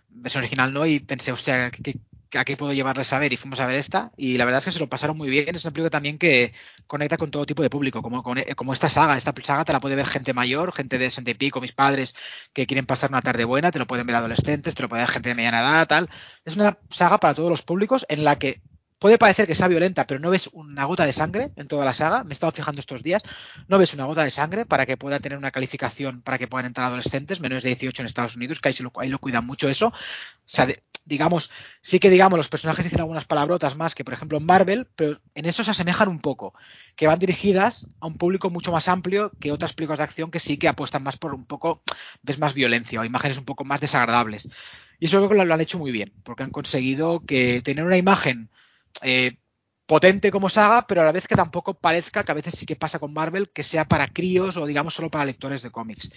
[0.10, 2.00] versión original no, y pensé, hostia, qué, qué-
[2.34, 4.66] a qué puedo llevarles a ver y fuimos a ver esta y la verdad es
[4.66, 5.56] que se lo pasaron muy bien.
[5.56, 6.54] Es una película también que
[6.88, 9.18] conecta con todo tipo de público, como, como esta saga.
[9.18, 12.16] Esta saga te la puede ver gente mayor, gente de 60 y pico, mis padres
[12.54, 15.10] que quieren pasar una tarde buena, te lo pueden ver adolescentes, te lo puede ver
[15.10, 16.10] gente de mediana edad, tal.
[16.46, 18.62] Es una saga para todos los públicos en la que
[19.02, 21.94] puede parecer que sea violenta, pero no ves una gota de sangre en toda la
[21.94, 22.24] saga.
[22.24, 23.24] Me he estado fijando estos días.
[23.68, 26.68] No ves una gota de sangre para que pueda tener una calificación para que puedan
[26.68, 29.68] entrar adolescentes, menores de 18 en Estados Unidos, que ahí, lo, ahí lo cuidan mucho
[29.70, 29.88] eso.
[29.88, 29.94] O
[30.46, 30.68] sea,
[31.06, 31.50] digamos,
[31.82, 35.20] sí que digamos, los personajes dicen algunas palabrotas más que, por ejemplo, en Marvel, pero
[35.36, 36.54] en eso se asemejan un poco,
[36.96, 40.40] que van dirigidas a un público mucho más amplio que otras películas de acción que
[40.40, 41.82] sí que apuestan más por un poco,
[42.22, 44.48] ves más violencia o imágenes un poco más desagradables.
[45.00, 47.98] Y eso creo que lo han hecho muy bien, porque han conseguido que tener una
[47.98, 48.50] imagen
[49.02, 49.38] eh,
[49.92, 52.78] potente como saga, pero a la vez que tampoco parezca que a veces sí que
[52.78, 56.10] pasa con Marvel, que sea para críos o digamos solo para lectores de cómics.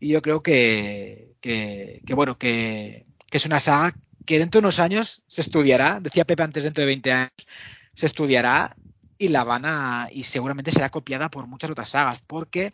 [0.00, 3.94] Y yo creo que, que, bueno, que, es una saga
[4.24, 7.46] que dentro de unos años se estudiará, decía Pepe antes dentro de 20 años,
[7.94, 8.76] se estudiará
[9.18, 12.72] y la van a, y seguramente será copiada por muchas otras sagas, porque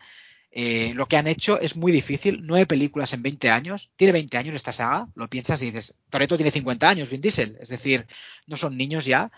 [0.52, 2.40] eh, lo que han hecho es muy difícil.
[2.44, 3.90] Nueve películas en 20 años.
[3.96, 5.08] Tiene 20 años esta saga.
[5.14, 7.56] Lo piensas y dices, Toreto tiene 50 años, Vin Diesel.
[7.60, 8.06] Es decir,
[8.46, 9.30] no son niños ya.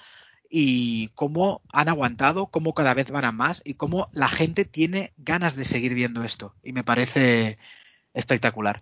[0.49, 5.13] Y cómo han aguantado, cómo cada vez van a más y cómo la gente tiene
[5.17, 6.55] ganas de seguir viendo esto.
[6.63, 7.59] Y me parece
[8.15, 8.81] espectacular.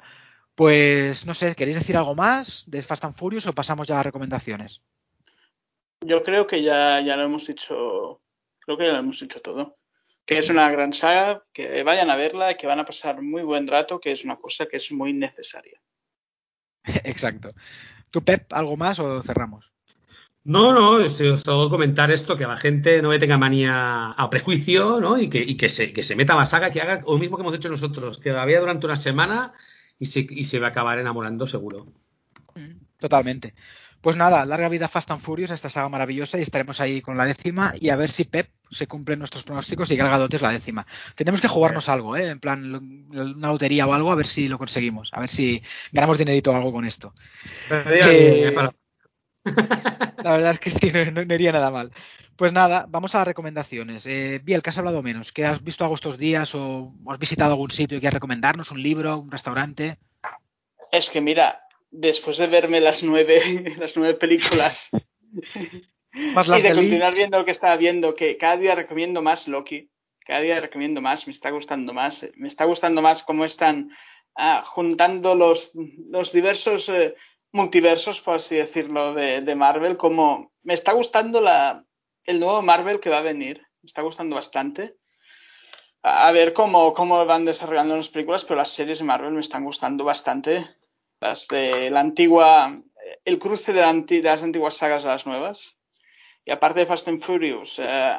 [0.54, 4.02] Pues no sé, ¿queréis decir algo más de Fast and Furious o pasamos ya a
[4.02, 4.82] recomendaciones?
[6.04, 8.20] Yo creo que ya, ya lo hemos dicho,
[8.60, 9.80] creo que ya lo hemos dicho todo
[10.30, 13.66] que es una gran saga, que vayan a verla, que van a pasar muy buen
[13.66, 15.82] rato, que es una cosa que es muy necesaria.
[17.02, 17.50] Exacto.
[18.12, 19.72] ¿Tú, Pep, algo más o cerramos?
[20.44, 25.18] No, no, solo comentar esto, que la gente no le tenga manía a prejuicio, ¿no?
[25.18, 27.42] Y que, que, se, que se meta a la saga, que haga lo mismo que
[27.42, 29.52] hemos hecho nosotros, que la vea durante una semana
[30.00, 31.86] y se, y se va a acabar enamorando seguro.
[32.98, 33.54] Totalmente.
[34.00, 37.26] Pues nada, larga vida Fast and Furious, esta saga maravillosa, y estaremos ahí con la
[37.26, 40.52] décima y a ver si Pep se cumplen nuestros pronósticos y Gal Gadot es la
[40.52, 40.86] décima.
[41.14, 42.28] Tenemos que jugarnos algo, ¿eh?
[42.28, 46.16] en plan una lotería o algo, a ver si lo conseguimos, a ver si ganamos
[46.16, 47.12] dinerito o algo con esto.
[47.70, 48.54] Eh,
[50.24, 51.92] la verdad es que sí, no, iría nada mal.
[52.36, 54.06] Pues nada, vamos a las recomendaciones.
[54.06, 55.32] Eh, Biel, ¿qué has hablado menos?
[55.32, 58.70] ¿Qué has visto algo estos días o has visitado algún sitio y quieres recomendarnos?
[58.70, 59.18] ¿Un libro?
[59.18, 59.98] ¿Un restaurante?
[60.90, 64.90] Es que mira, después de verme las nueve, las nueve películas
[66.12, 69.90] y de continuar viendo lo que estaba viendo, que cada día recomiendo más Loki,
[70.26, 73.90] cada día recomiendo más, me está gustando más, me está gustando más cómo están
[74.36, 77.14] ah, juntando los, los diversos eh,
[77.52, 81.84] multiversos, por así decirlo, de, Marvel, como me está gustando la,
[82.24, 84.96] el nuevo Marvel que va a venir, me está gustando bastante.
[86.02, 89.64] A, ver cómo, cómo van desarrollando las películas, pero las series de Marvel me están
[89.64, 90.66] gustando bastante
[91.20, 92.80] las de la antigua,
[93.24, 93.82] el cruce de,
[94.22, 95.76] las antiguas sagas a las nuevas.
[96.44, 98.18] Y aparte de Fast and Furious, eh,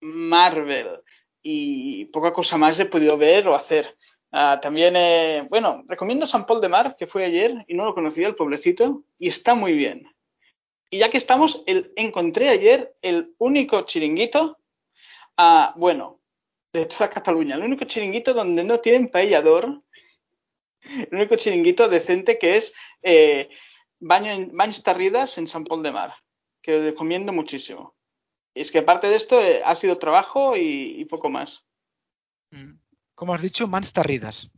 [0.00, 1.02] Marvel
[1.42, 3.97] y poca cosa más he podido ver o hacer.
[4.30, 7.94] Ah, también, eh, bueno, recomiendo San Paul de Mar, que fue ayer y no lo
[7.94, 10.06] conocía, el pueblecito, y está muy bien.
[10.90, 14.58] Y ya que estamos, el, encontré ayer el único chiringuito,
[15.36, 16.20] ah, bueno,
[16.72, 19.82] de toda Cataluña, el único chiringuito donde no tienen paellador
[20.82, 22.72] el único chiringuito decente que es
[23.02, 23.50] eh,
[24.00, 26.14] baño en, Baños Tarridas en San Paul de Mar,
[26.62, 27.94] que recomiendo muchísimo.
[28.54, 31.64] Y es que aparte de esto eh, ha sido trabajo y, poco más.
[32.50, 32.78] Mm.
[33.18, 33.66] ¿Cómo has dicho?
[33.66, 34.48] Mans Tarridas.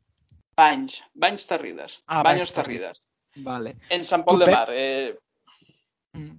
[0.54, 2.02] Baños, Baños Tarridas.
[2.06, 3.02] Ah, Baños Tarridas.
[3.36, 3.76] Vale.
[3.88, 4.68] En San Paul de Mar.
[4.70, 5.18] Eh...
[6.12, 6.32] Mm.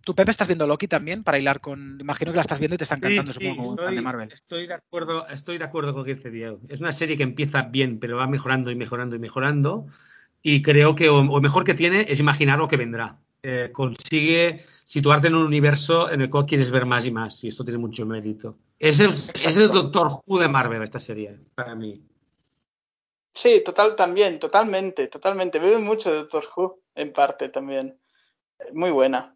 [0.00, 1.98] ¿Tú, Pepe, estás viendo Loki también para hilar con.
[2.00, 4.30] Imagino que la estás viendo y te están cantando, supongo, como de Marvel.
[4.30, 6.54] Estoy de acuerdo, estoy de acuerdo con que día.
[6.68, 9.86] Es una serie que empieza bien, pero va mejorando y mejorando y mejorando.
[10.40, 13.18] Y creo que lo mejor que tiene es imaginar lo que vendrá.
[13.44, 17.48] Eh, consigue situarte en un universo en el cual quieres ver más y más, y
[17.48, 18.56] esto tiene mucho mérito.
[18.78, 22.00] Es el, es el Doctor Who de Marvel esta serie, para mí.
[23.34, 25.58] Sí, total, también, totalmente, totalmente.
[25.58, 27.98] Bebe mucho de Doctor Who, en parte también.
[28.72, 29.34] Muy buena.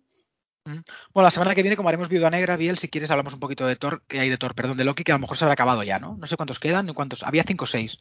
[0.65, 3.67] Bueno, la semana que viene, como haremos Viuda Negra, Biel, si quieres hablamos un poquito
[3.67, 5.55] de Thor, que hay de Thor, perdón, de Loki, que a lo mejor se habrá
[5.55, 6.17] acabado ya, ¿no?
[6.17, 7.23] No sé cuántos quedan, ni cuántos.
[7.23, 7.99] Había cinco o seis.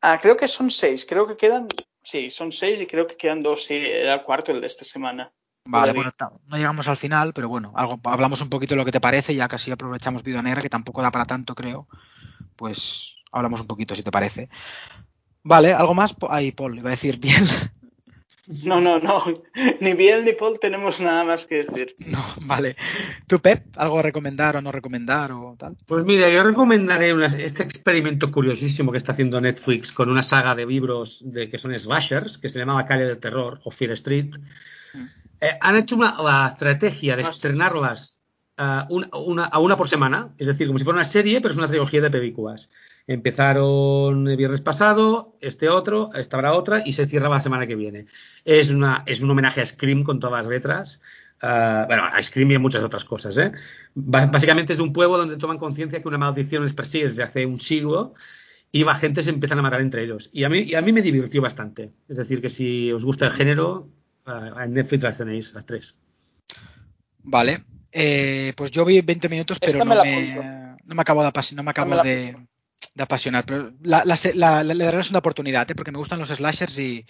[0.00, 1.06] Ah, creo que son seis.
[1.06, 1.68] Creo que quedan.
[2.02, 3.64] Sí, son seis y creo que quedan dos.
[3.64, 5.32] Sí, era el cuarto el de esta semana.
[5.70, 6.10] Vale, bueno,
[6.46, 9.34] no llegamos al final, pero bueno, algo, hablamos un poquito de lo que te parece,
[9.34, 11.86] ya casi aprovechamos Viuda Negra, que tampoco da para tanto, creo.
[12.56, 14.48] Pues hablamos un poquito, si te parece.
[15.42, 16.16] Vale, ¿algo más?
[16.30, 17.44] Ahí, Paul, iba a decir bien.
[18.64, 19.24] No, no, no.
[19.80, 21.96] Ni Biel ni Paul tenemos nada más que decir.
[22.08, 22.76] No, vale.
[23.26, 25.76] ¿Tú, Pep, algo a recomendar o no recomendar o tal?
[25.86, 30.64] Pues mira, yo recomendaré este experimento curiosísimo que está haciendo Netflix con una saga de
[30.64, 34.36] libros de que son slashers, que se llama La calle del terror o Fear Street.
[34.94, 35.04] Mm.
[35.40, 38.22] Eh, han hecho una, la estrategia de estrenarlas
[38.58, 41.58] uh, una, a una por semana, es decir, como si fuera una serie, pero es
[41.58, 42.70] una trilogía de películas.
[43.08, 47.74] Empezaron el viernes pasado, este otro, esta habrá otra y se cierra la semana que
[47.74, 48.04] viene.
[48.44, 51.00] Es, una, es un homenaje a Scream con todas las letras.
[51.42, 53.38] Uh, bueno, a Scream y a muchas otras cosas.
[53.38, 53.50] ¿eh?
[53.94, 57.58] básicamente es un pueblo donde toman conciencia que una maldición les persigue desde hace un
[57.58, 58.12] siglo
[58.72, 60.28] y la gente se empiezan a matar entre ellos.
[60.30, 61.90] Y a mí, y a mí me divirtió bastante.
[62.10, 63.88] Es decir, que si os gusta el género,
[64.26, 65.96] uh, en Netflix las tenéis, las tres.
[67.22, 67.64] Vale.
[67.90, 69.94] Eh, pues yo vi 20 minutos, pero no me,
[70.84, 72.36] no me, acabo de, no me acabo de,
[72.94, 73.44] de apasionar.
[73.46, 75.74] Pero la, la, le daremos una oportunidad, ¿eh?
[75.74, 77.06] porque me gustan los slashers y,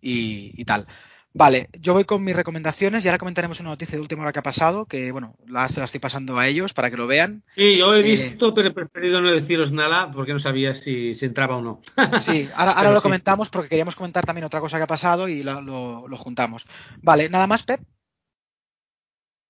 [0.00, 0.86] y, tal.
[1.32, 4.40] Vale, yo voy con mis recomendaciones y ahora comentaremos una noticia de última hora que
[4.40, 7.44] ha pasado, que bueno, la, se la estoy pasando a ellos para que lo vean.
[7.54, 11.14] Sí, yo he eh, visto, pero he preferido no deciros nada porque no sabía si,
[11.14, 11.80] si entraba o no.
[12.20, 15.44] Sí, ahora, ahora lo comentamos porque queríamos comentar también otra cosa que ha pasado y
[15.44, 16.66] lo, lo, lo juntamos.
[17.00, 17.80] Vale, ¿nada más, Pep?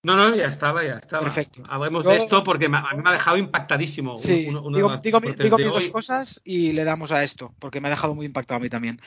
[0.03, 1.24] No, no, ya estaba, ya estaba.
[1.24, 1.62] Perfecto.
[1.68, 4.16] Hablemos de esto porque a mí me ha dejado impactadísimo.
[4.16, 8.14] Sí, digo, digo, mis dos cosas y le damos a esto, porque me ha dejado
[8.14, 8.98] muy impactado a mí también.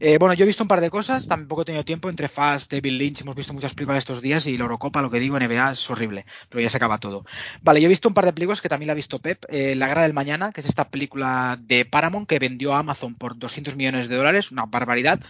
[0.00, 2.70] Eh, bueno, yo he visto un par de cosas, tampoco he tenido tiempo, entre Fast,
[2.70, 5.72] David Lynch, hemos visto muchas películas estos días y la Eurocopa, lo que digo, NBA
[5.72, 7.24] es horrible, pero ya se acaba todo.
[7.62, 9.74] Vale, yo he visto un par de películas que también la ha visto Pep, eh,
[9.76, 13.38] La Guerra del Mañana, que es esta película de Paramount que vendió a Amazon por
[13.38, 15.20] 200 millones de dólares, una barbaridad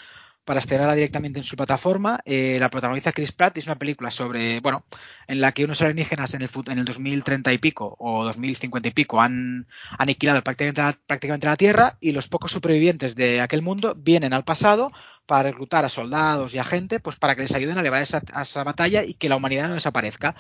[0.45, 2.21] para estrenarla directamente en su plataforma.
[2.25, 4.85] Eh, la protagoniza Chris Pratt y es una película sobre, bueno,
[5.27, 8.93] en la que unos alienígenas en el, en el 2030 y pico o 2050 y
[8.93, 9.67] pico han
[9.99, 14.93] aniquilado prácticamente la, Tierra y los pocos supervivientes de aquel mundo vienen al pasado
[15.27, 18.23] para reclutar a soldados y a gente pues para que les ayuden a llevar esa,
[18.41, 20.35] esa batalla y que la humanidad no desaparezca.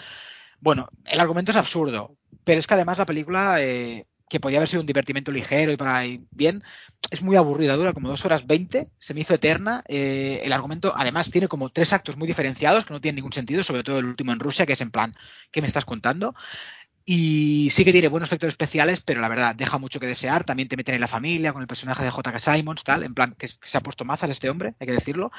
[0.61, 4.68] Bueno, el argumento es absurdo, pero es que además la película eh, que podía haber
[4.68, 6.62] sido un divertimento ligero y para ir bien,
[7.11, 9.85] es muy aburrida, dura como dos horas veinte, se me hizo eterna.
[9.87, 13.62] Eh, el argumento, además, tiene como tres actos muy diferenciados que no tienen ningún sentido,
[13.62, 15.14] sobre todo el último en Rusia, que es en plan,
[15.51, 16.35] ¿qué me estás contando?
[17.07, 20.45] Y sí que tiene buenos efectos especiales, pero la verdad, deja mucho que desear.
[20.45, 22.39] También te meten en la familia con el personaje de J.K.
[22.39, 25.31] Simons, tal, en plan, que, se ha puesto mazas este hombre, hay que decirlo.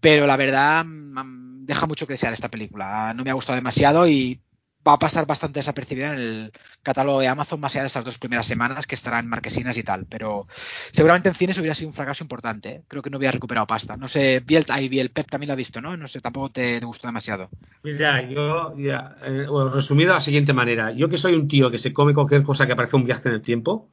[0.00, 3.12] Pero la verdad, mm, deja mucho que desear esta película.
[3.14, 4.40] No me ha gustado demasiado y
[4.86, 8.18] va a pasar bastante desapercibida en el catálogo de Amazon más allá de estas dos
[8.18, 10.06] primeras semanas que estarán marquesinas y tal.
[10.06, 10.46] Pero
[10.92, 12.68] seguramente en cines hubiera sido un fracaso importante.
[12.68, 12.82] ¿eh?
[12.86, 13.96] Creo que no hubiera recuperado pasta.
[13.96, 15.96] No sé, Biel, ahí Biel Pep también lo ha visto, ¿no?
[15.96, 17.48] No sé, tampoco te, gustó demasiado.
[17.82, 20.92] Mira, yo, ya, eh, resumido de la siguiente manera.
[20.92, 23.34] Yo que soy un tío que se come cualquier cosa que parece un viaje en
[23.34, 23.88] el tiempo,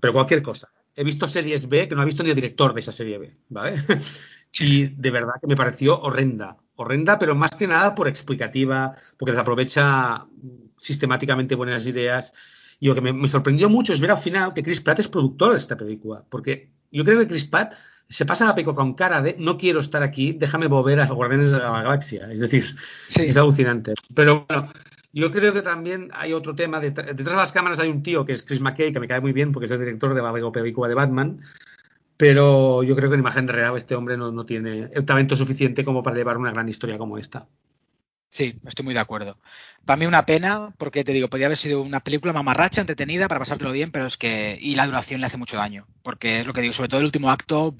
[0.00, 0.68] pero cualquier cosa.
[0.94, 3.36] He visto series B que no ha visto ni el director de esa serie B,
[3.48, 3.76] ¿vale?
[4.58, 9.32] y de verdad que me pareció horrenda horrenda, pero más que nada por explicativa, porque
[9.32, 10.26] desaprovecha
[10.78, 12.32] sistemáticamente buenas ideas.
[12.80, 15.52] Y lo que me, sorprendió mucho es ver al final que Chris Pratt es productor
[15.52, 17.74] de esta película, porque yo creo que Chris Pratt
[18.08, 21.50] se pasa la película con cara de no quiero estar aquí, déjame volver a Guardianes
[21.50, 22.30] de la Galaxia.
[22.30, 22.64] Es decir,
[23.16, 23.94] es alucinante.
[24.14, 24.68] Pero bueno,
[25.12, 26.78] yo creo que también hay otro tema.
[26.78, 29.32] Detrás de las cámaras hay un tío que es Chris McKay, que me cae muy
[29.32, 31.40] bien porque es el director de la película de Batman,
[32.18, 35.84] pero yo creo que en imagen de real este hombre no, tiene el talento suficiente
[35.84, 37.46] como para llevar una gran historia como esta.
[38.28, 39.38] Sí, estoy muy de acuerdo.
[39.86, 43.38] Para mí una pena, porque te digo, podría haber sido una película mamarracha, entretenida, para
[43.38, 44.58] pasártelo bien, pero es que...
[44.60, 47.06] Y la duración le hace mucho daño, porque es lo que digo, sobre todo el
[47.06, 47.74] último acto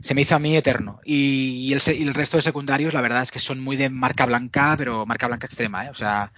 [0.00, 1.00] se me hizo a mí eterno.
[1.04, 4.26] Y, el, y, el, resto de secundarios, la verdad es que son muy de marca
[4.26, 5.90] blanca, pero marca blanca extrema, ¿eh?
[5.90, 6.32] O sea...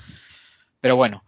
[0.80, 1.24] Pero bueno,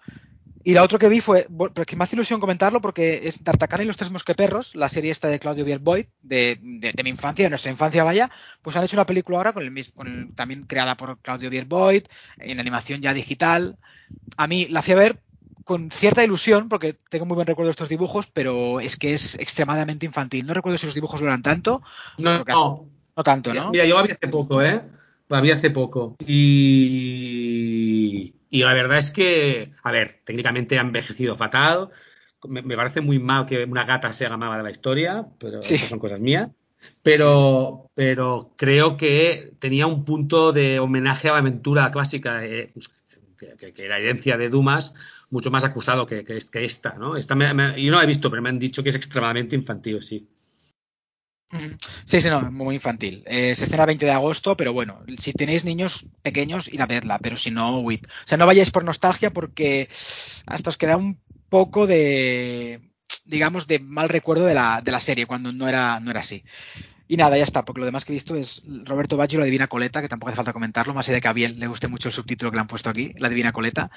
[0.68, 3.80] y la otra que vi fue, pero que me hace ilusión comentarlo porque es D'Artagnan
[3.80, 7.48] y los tres mosqueperros, la serie esta de Claudio Bierboyd, de, de, mi infancia, de
[7.48, 10.94] nuestra infancia vaya, pues han hecho una película ahora con el mismo, con también creada
[10.94, 12.02] por Claudio Bierboyd,
[12.36, 13.78] en animación ya digital.
[14.36, 15.22] A mí la fui a ver
[15.64, 19.36] con cierta ilusión, porque tengo muy buen recuerdo de estos dibujos, pero es que es
[19.36, 20.46] extremadamente infantil.
[20.46, 21.80] No recuerdo si los dibujos duran tanto.
[22.18, 22.84] No, no.
[23.16, 23.70] no tanto, ¿no?
[23.70, 24.82] Mira, yo la vi hace poco, ¿eh?
[25.28, 26.16] La vi hace poco.
[26.26, 31.90] Y y la verdad es que, a ver, técnicamente ha envejecido fatal.
[32.48, 36.20] Me, parece muy mal que una gata sea la de la historia, pero son cosas
[36.20, 36.50] mías.
[37.02, 42.72] Pero, pero creo que tenía un punto de homenaje a la aventura clásica, eh,
[43.36, 44.94] que, que, era herencia de Dumas,
[45.30, 47.16] mucho más acusado que, que, esta, ¿no?
[47.16, 50.28] Esta yo no la he visto, pero me han dicho que es extremadamente infantil, sí.
[52.04, 53.22] Sí, sí, no, muy infantil.
[53.26, 57.18] Eh, se estrena 20 de agosto, pero bueno, si tenéis niños pequeños, id a verla,
[57.18, 58.00] pero si no, huid.
[58.04, 59.88] O sea, no vayáis por nostalgia porque
[60.46, 61.18] hasta os queda un
[61.48, 62.92] poco de,
[63.24, 66.44] digamos, de mal recuerdo de la, de la serie cuando no era, no era así.
[67.08, 69.68] Y nada, ya está, porque lo demás que he visto es Roberto Baggio, La Divina
[69.68, 72.08] Coleta, que tampoco hace falta comentarlo, más allá de que a Biel le guste mucho
[72.08, 73.90] el subtítulo que le han puesto aquí, La Divina Coleta.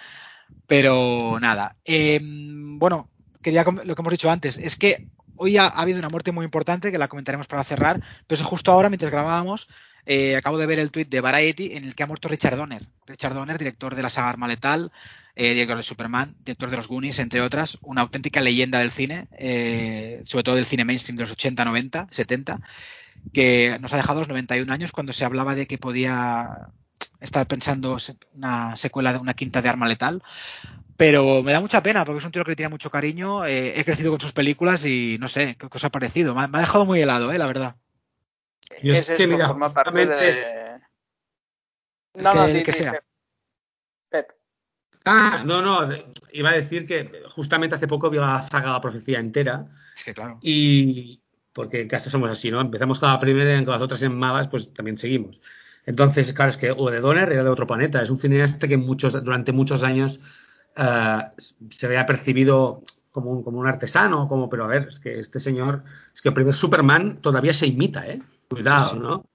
[0.68, 1.78] Pero nada.
[1.86, 3.10] Eh, bueno,
[3.42, 6.46] quería lo que hemos dicho antes, es que hoy ha, ha, habido una muerte muy
[6.46, 9.68] importante que la comentaremos para cerrar, pero es justo ahora, mientras grabábamos,
[10.06, 12.88] eh, acabo de ver el tuit de Variety en el que ha muerto Richard Donner.
[13.06, 14.92] Richard Donner, director de la saga Arma Letal,
[15.36, 19.28] eh, director de Superman, director de los Goonies, entre otras, una auténtica leyenda del cine,
[19.38, 22.60] eh, sobre todo del cine mainstream de los 80, 90, 70
[23.34, 26.70] que nos ha dejado los 91 años cuando se hablaba de que podía
[27.20, 27.98] estar pensando
[28.34, 30.24] una secuela de una quinta de arma letal.
[30.98, 33.46] Pero me da mucha pena porque es un tío que le tiene mucho cariño.
[33.46, 36.36] Eh, he crecido con sus películas y no sé qué os ha parecido.
[36.36, 37.76] Me ha, me ha dejado muy helado, eh, la verdad.
[38.84, 40.80] Yo es, es que, mira, forma parte de.
[42.16, 43.02] No, no, que, que sea.
[44.10, 44.32] Pep.
[45.06, 45.90] Ah, no, no,
[46.32, 49.66] iba a decir que justamente hace poco vi la saga La Profecía entera.
[49.96, 50.38] Es que claro.
[50.42, 51.22] Y,
[51.54, 52.62] porque en casa somos así, ¿no?
[52.62, 55.42] Empezamos con la primera y con las otras en Mavas, pues también seguimos.
[55.86, 58.02] Entonces, claro, es que o de Donner era de otro planeta.
[58.02, 60.20] Es un cineasta que muchos, durante muchos años
[60.78, 61.22] uh,
[61.70, 65.40] se había percibido como un, como un artesano, como, pero a ver, es que este
[65.40, 68.22] señor, es que el primer Superman todavía se imita, ¿eh?
[68.50, 69.02] Cuidado, sí, sí.
[69.02, 69.26] ¿no?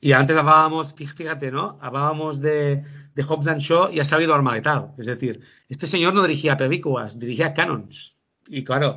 [0.00, 1.78] Y antes hablábamos, fíjate, ¿no?
[1.80, 2.84] Hablábamos de,
[3.14, 4.92] de Hobbs and Shaw y ha salido Armageddon.
[4.98, 8.16] Es decir, este señor no dirigía películas, dirigía canons.
[8.46, 8.96] Y claro,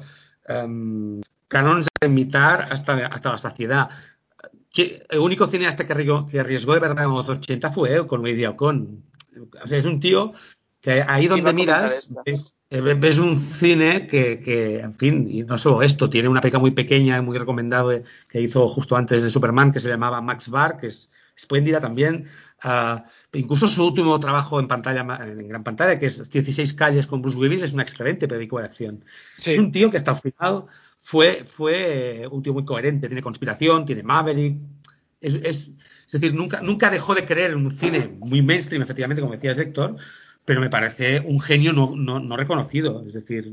[0.50, 3.90] um, canons a imitar hasta, hasta la saciedad.
[4.76, 8.46] El único cineasta que arriesgó, que arriesgó de verdad en los 80 fue con Lady
[8.46, 9.04] Alcon.
[9.64, 10.34] O sea, es un tío
[10.82, 15.82] que ahí donde miras ves, ves, un cine que, que, en fin, y no solo
[15.82, 19.72] esto, tiene una peca muy pequeña y muy recomendable que hizo justo antes de Superman
[19.72, 22.28] que se llamaba Max Bar, que es espléndida también.
[22.64, 23.00] Uh,
[23.34, 27.38] incluso su último trabajo en pantalla, en gran pantalla, que es 16 calles con Bruce
[27.38, 29.06] Willis, es una excelente película de acción.
[29.38, 29.52] Sí.
[29.52, 30.66] Es un tío que está al final
[31.10, 34.60] fue, fue un tío muy coherente, tiene conspiración, tiene Maverick.
[35.20, 35.72] Es, es,
[36.06, 39.54] es, decir, nunca, nunca dejó de creer en un cine muy mainstream, efectivamente, como decía
[39.54, 39.96] Héctor,
[40.46, 43.04] pero me parece un genio no, no, no, reconocido.
[43.08, 43.52] Es decir,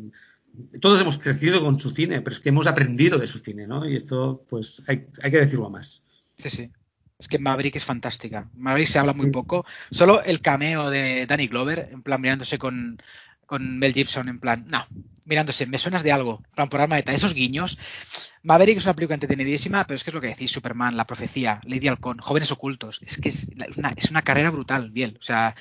[0.83, 3.89] todos hemos crecido con su cine, pero es que hemos aprendido de su cine, ¿no?
[3.89, 6.05] Y esto, pues, hay, hay que decirlo más.
[6.37, 6.71] Sí, sí.
[7.19, 8.51] Es que Maverick es fantástica.
[8.55, 9.65] Maverick se habla muy poco.
[9.91, 12.99] Solo el cameo de Danny Glover, en plan mirándose con,
[13.47, 14.85] con Mel Gibson, en plan, no,
[15.25, 17.15] mirándose, me suenas de algo, plan por arma de.
[17.15, 17.79] Esos guiños.
[18.43, 21.61] Maverick es una película entretenidísima, pero es que es lo que decís, Superman, La Profecía,
[21.65, 23.01] Lady Halcón, Jóvenes Ocultos.
[23.05, 25.17] Es que es una, es una carrera brutal, bien.
[25.19, 25.55] O sea,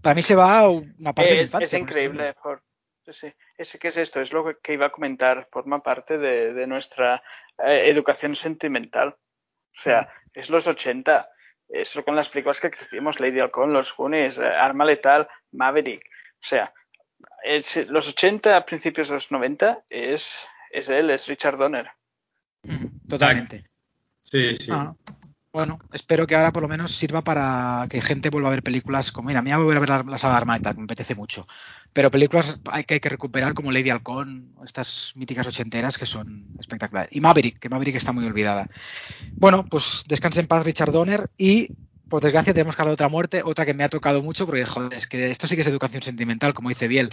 [0.00, 2.34] para mí se va una parte es, de es increíble.
[2.42, 2.62] Por,
[3.10, 6.66] sí, es que es esto, es lo que iba a comentar, forma parte de, de
[6.66, 7.22] nuestra
[7.58, 9.08] eh, educación sentimental.
[9.08, 11.28] O sea, es los 80.
[11.68, 16.02] Eso con las películas que crecimos, Lady Halcón, Los Goonies, eh, Arma Letal, Maverick.
[16.34, 16.72] O sea,
[17.56, 21.90] es, los 80 a principios de los 90 es, es él, es Richard Donner.
[23.08, 23.68] Totalmente.
[24.20, 24.70] Sí, sí.
[24.70, 24.94] Ah,
[25.52, 29.10] bueno, espero que ahora por lo menos sirva para que gente vuelva a ver películas
[29.10, 30.84] como, mira, a mí voy a volver a ver la, la saga Armada, que me
[30.84, 31.48] apetece mucho.
[31.92, 36.46] Pero películas hay que, hay que recuperar como Lady Halcón, estas míticas ochenteras que son
[36.60, 37.10] espectaculares.
[37.12, 38.68] Y Maverick, que Maverick está muy olvidada.
[39.32, 41.70] Bueno, pues descanse en paz Richard Donner y
[42.10, 44.66] por desgracia tenemos que hablar de otra muerte, otra que me ha tocado mucho, porque
[44.66, 47.08] joder, es que esto sí que es educación sentimental, como dice Biel.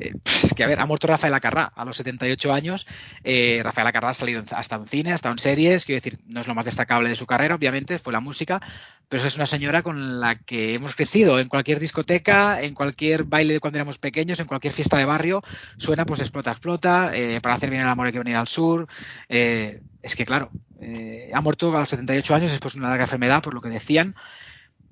[0.00, 2.86] Eh, es que, a ver, ha muerto Rafael Acarrá a los 78 años.
[3.22, 6.48] Eh, Rafael Acarrá ha salido hasta en cine, hasta en series, quiero decir, no es
[6.48, 8.60] lo más destacable de su carrera, obviamente, fue la música,
[9.08, 13.52] pero es una señora con la que hemos crecido en cualquier discoteca, en cualquier baile
[13.54, 15.42] de cuando éramos pequeños, en cualquier fiesta de barrio,
[15.76, 18.88] suena pues explota, explota, eh, para hacer bien el amor hay que venir al sur.
[19.28, 23.04] Eh, es que, claro, eh, ha muerto a los 78 años después de una larga
[23.04, 24.14] enfermedad, por lo que decían.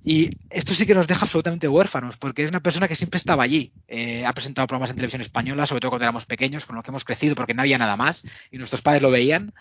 [0.05, 3.43] Y esto sí que nos deja absolutamente huérfanos, porque es una persona que siempre estaba
[3.43, 3.73] allí.
[3.89, 6.93] Eh, ha presentado programas en televisión española, sobre todo cuando éramos pequeños, con lo que
[6.93, 9.53] hemos crecido, porque no había nada más, y nuestros padres lo veían.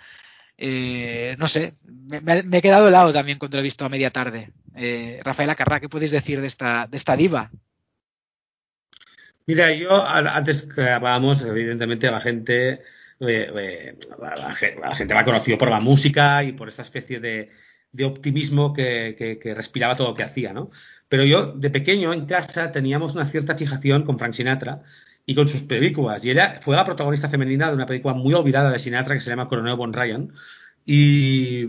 [0.57, 4.11] Eh, no sé, me, me, he quedado helado también cuando lo he visto a media
[4.11, 4.51] tarde.
[4.75, 7.49] Eh, Rafael Acarrá, ¿qué podéis decir de esta, de esta diva?
[9.47, 12.81] Mira, yo antes que hablábamos, evidentemente, la gente
[13.19, 17.49] la, la, la, gente la ha conocido por la música y por esa especie de,
[18.03, 20.69] optimismo que, respiraba todo lo que hacía, ¿no?
[21.07, 24.81] Pero yo, de pequeño, en casa, teníamos una cierta fijación con Frank Sinatra
[25.25, 26.25] y con sus películas.
[26.25, 29.29] Y ella fue la protagonista femenina de una película muy olvidada de Sinatra que se
[29.29, 30.33] llama Coronel Von Ryan.
[30.83, 31.67] Y,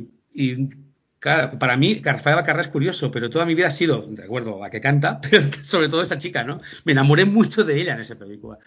[1.20, 4.70] para mí, Rafael Carrera es curioso, pero toda mi vida ha sido, de acuerdo, la
[4.70, 6.60] que canta, pero sobre todo esa chica, ¿no?
[6.84, 8.58] Me enamoré mucho de ella en esa película.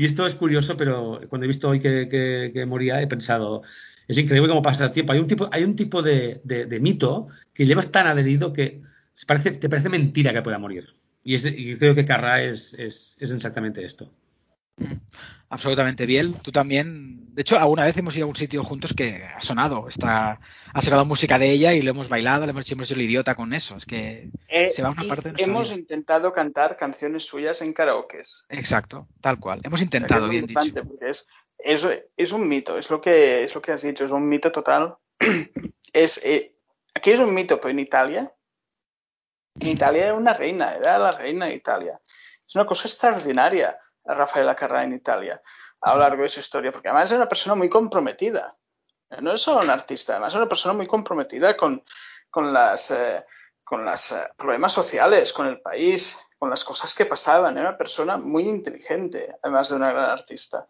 [0.00, 3.60] Y esto es curioso, pero cuando he visto hoy que, moría, he pensado,
[4.08, 5.12] es increíble cómo pasa el tiempo.
[5.12, 6.40] Hay un tipo, hay un tipo de,
[6.80, 8.80] mito que llevas tan adherido que
[9.58, 10.94] te parece mentira que pueda morir.
[11.22, 12.06] Y, creo que
[12.40, 14.10] es, es, exactamente esto.
[15.52, 16.34] Absolutamente bien.
[16.34, 17.34] Tú también.
[17.34, 19.88] De hecho, alguna vez hemos ido a un sitio juntos que ha sonado.
[19.88, 20.40] Está,
[20.72, 23.52] ha sonado música de ella y lo hemos bailado, le hemos hecho el idiota con
[23.52, 23.76] eso.
[23.76, 28.22] Es que eh, se va una parte de Hemos intentado cantar canciones suyas en karaoke.
[28.48, 29.60] Exacto, tal cual.
[29.64, 30.60] Hemos intentado, bien dicho.
[30.86, 31.26] Porque es,
[31.58, 31.84] es,
[32.16, 34.96] es, un mito, es lo, que, es lo que has dicho, es un mito total.
[35.92, 36.54] es, eh,
[36.94, 38.32] aquí es un mito, pero en Italia.
[39.58, 42.00] En Italia era una reina, era la reina de Italia.
[42.46, 43.76] Es una cosa extraordinaria
[44.14, 45.40] Rafaela Carrà en Italia
[45.80, 48.54] a lo largo de su historia, porque además es una persona muy comprometida.
[49.20, 51.82] No es solo un artista, además es una persona muy comprometida con,
[52.30, 53.24] con las eh,
[53.70, 57.56] con los eh, problemas sociales, con el país, con las cosas que pasaban.
[57.56, 60.66] Era una persona muy inteligente, además de una gran artista.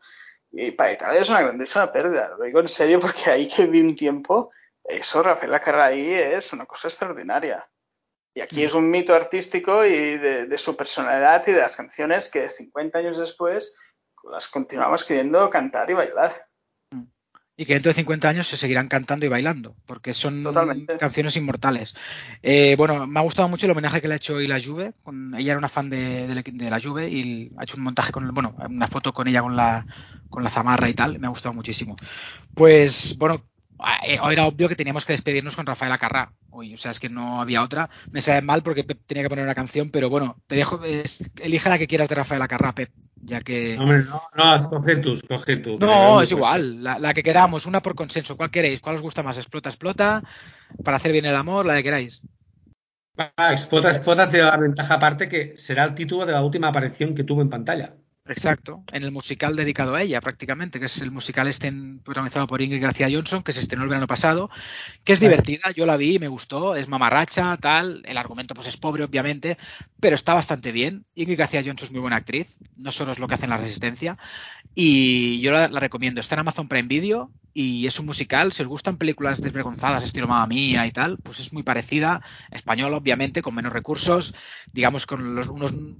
[0.53, 2.37] Y para Italia es una grandísima pérdida.
[2.37, 4.51] Lo digo en serio porque ahí que vi un tiempo,
[4.85, 7.67] eso, Rafaela Carrà es una cosa extraordinaria.
[8.35, 12.49] Y aquí es un mito artístico y de, su personalidad y de las canciones que
[12.49, 13.73] 50 años después
[14.31, 16.47] las continuamos queriendo cantar y bailar.
[17.57, 20.45] Y que dentro de 50 años se seguirán cantando y bailando, porque son
[20.99, 21.95] canciones inmortales.
[22.43, 24.95] Eh, bueno, me ha gustado mucho el homenaje que le ha hecho hoy la Juve.
[25.03, 28.33] Con, ella era una fan de, de, la Juve y ha hecho un montaje con,
[28.33, 29.85] bueno, una foto con ella con la,
[30.31, 31.19] con la zamarra y tal.
[31.19, 31.97] Me ha gustado muchísimo.
[32.55, 33.50] Pues, bueno,
[34.05, 36.33] era obvio que teníamos que despedirnos con Rafael Acarrá.
[36.51, 37.91] Hoy, o sea, es que no había otra.
[38.11, 41.79] Me sabe mal porque tenía que poner una canción, pero bueno, te dejo, elige la
[41.79, 43.79] que quieras de Rafael Acarrá, Pep, ya que...
[43.79, 45.79] Hombre, no, no, escoge tú, escoge tú.
[45.79, 48.37] No, es igual, la, que queramos, una por consenso.
[48.37, 48.81] ¿Cuál queréis?
[48.81, 49.39] ¿Cuál os gusta más?
[49.39, 50.23] ¿Explota, explota?
[50.85, 51.67] ¿Para hacer bien el amor?
[51.67, 52.23] La que queráis.
[53.51, 57.25] explota, explota tiene la ventaja aparte que será el título de la última aparición que
[57.25, 57.95] tuvo en pantalla.
[58.31, 61.73] Exacto, en el musical dedicado a ella prácticamente, que es el musical este
[62.05, 64.51] protagonizado por Ingrid García Johnson, que se estrenó el verano pasado,
[65.03, 68.77] que es divertida, yo la vi, me gustó, es mamarracha, tal, el argumento pues es
[68.77, 69.59] pobre obviamente,
[69.99, 71.05] pero está bastante bien.
[71.17, 73.59] Ingrid García Johnson es muy buena actriz, no solo es lo que hace en La
[73.59, 74.17] Resistencia,
[74.77, 78.69] y yo la, recomiendo, está en Amazon Prime Video y es un musical, si os
[78.69, 83.55] gustan películas desvergonzadas, estilo Mamma Mía y tal, pues es muy parecida, español obviamente, con
[83.55, 84.35] menos recursos,
[84.73, 85.39] digamos con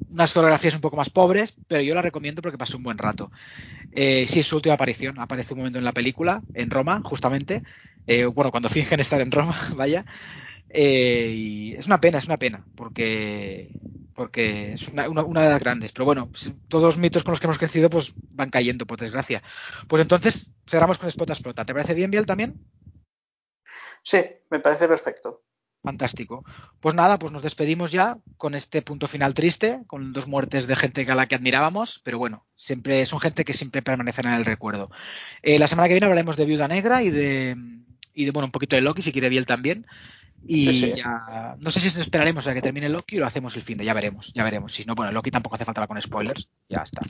[0.09, 3.31] unas coreografías un poco más pobres, pero yo la recomiendo porque pasó un buen rato.
[3.93, 7.63] Eh, sí, es su última aparición, aparece un momento en la película, en Roma, justamente,
[8.07, 10.07] eh, bueno, cuando fingen estar en Roma, vaya,
[10.73, 13.71] eh, y es una pena, es una pena, porque
[14.15, 15.93] porque es una, una, de las grandes.
[15.93, 19.01] Pero bueno, pues, todos los mitos con los que hemos crecido pues van cayendo, por
[19.01, 19.43] desgracia.
[19.89, 21.65] Pues entonces cerramos con Spot Explota.
[21.65, 22.63] ¿Te parece bien, Biel, también?
[24.03, 25.43] Sí, me parece perfecto.
[25.83, 26.45] Fantástico.
[26.81, 30.77] Pues nada, pues nos despedimos ya con este punto final triste, con dos muertes de
[30.77, 34.45] gente a la que admirábamos, pero bueno, siempre son gente que siempre permanecerá en el
[34.45, 34.91] recuerdo.
[35.43, 37.57] Eh, la semana que viene hablaremos de Viuda Negra y de,
[38.13, 39.87] y de bueno, un poquito de Loki, si quiere Biel también.
[40.47, 43.79] Y ya, no sé si esperaremos a que termine Loki o lo hacemos el fin
[43.79, 44.73] de, ya veremos, ya veremos.
[44.73, 47.03] Si no, bueno, Loki tampoco hace falta con spoilers, ya está.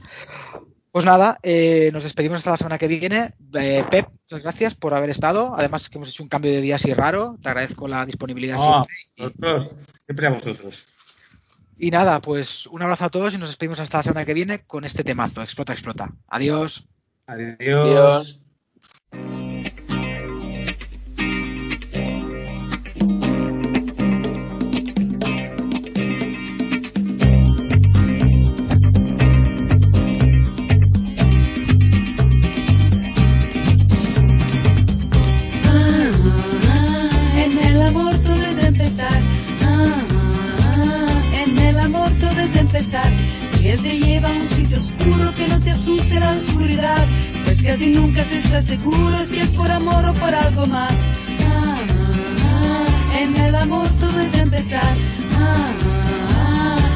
[0.93, 3.35] Pues nada, eh, nos despedimos hasta la semana que viene.
[3.55, 5.55] Eh, Pep, muchas gracias por haber estado.
[5.57, 7.39] Además que hemos hecho un cambio de día así raro.
[7.41, 9.61] Te agradezco la disponibilidad siempre.
[9.61, 10.87] siempre a vosotros.
[11.79, 14.65] Y nada, pues un abrazo a todos y nos despedimos hasta la semana que viene
[14.65, 15.43] con este temazo.
[15.43, 16.13] Explota, explota.
[16.27, 16.87] Adiós.
[17.27, 18.43] Adiós.
[19.13, 19.50] casi
[48.63, 50.93] seguro si es por amor o por algo más.
[53.19, 54.95] En el amor todo es empezar.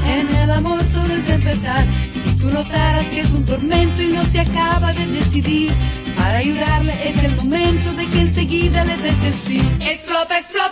[0.07, 1.85] En el amor todo es empezar.
[2.23, 5.73] Si tú notaras que es un tormento y no se acaba de decidir,
[6.17, 9.69] para ayudarle es el momento de que enseguida le des el sí.
[9.81, 10.64] Explota, explota.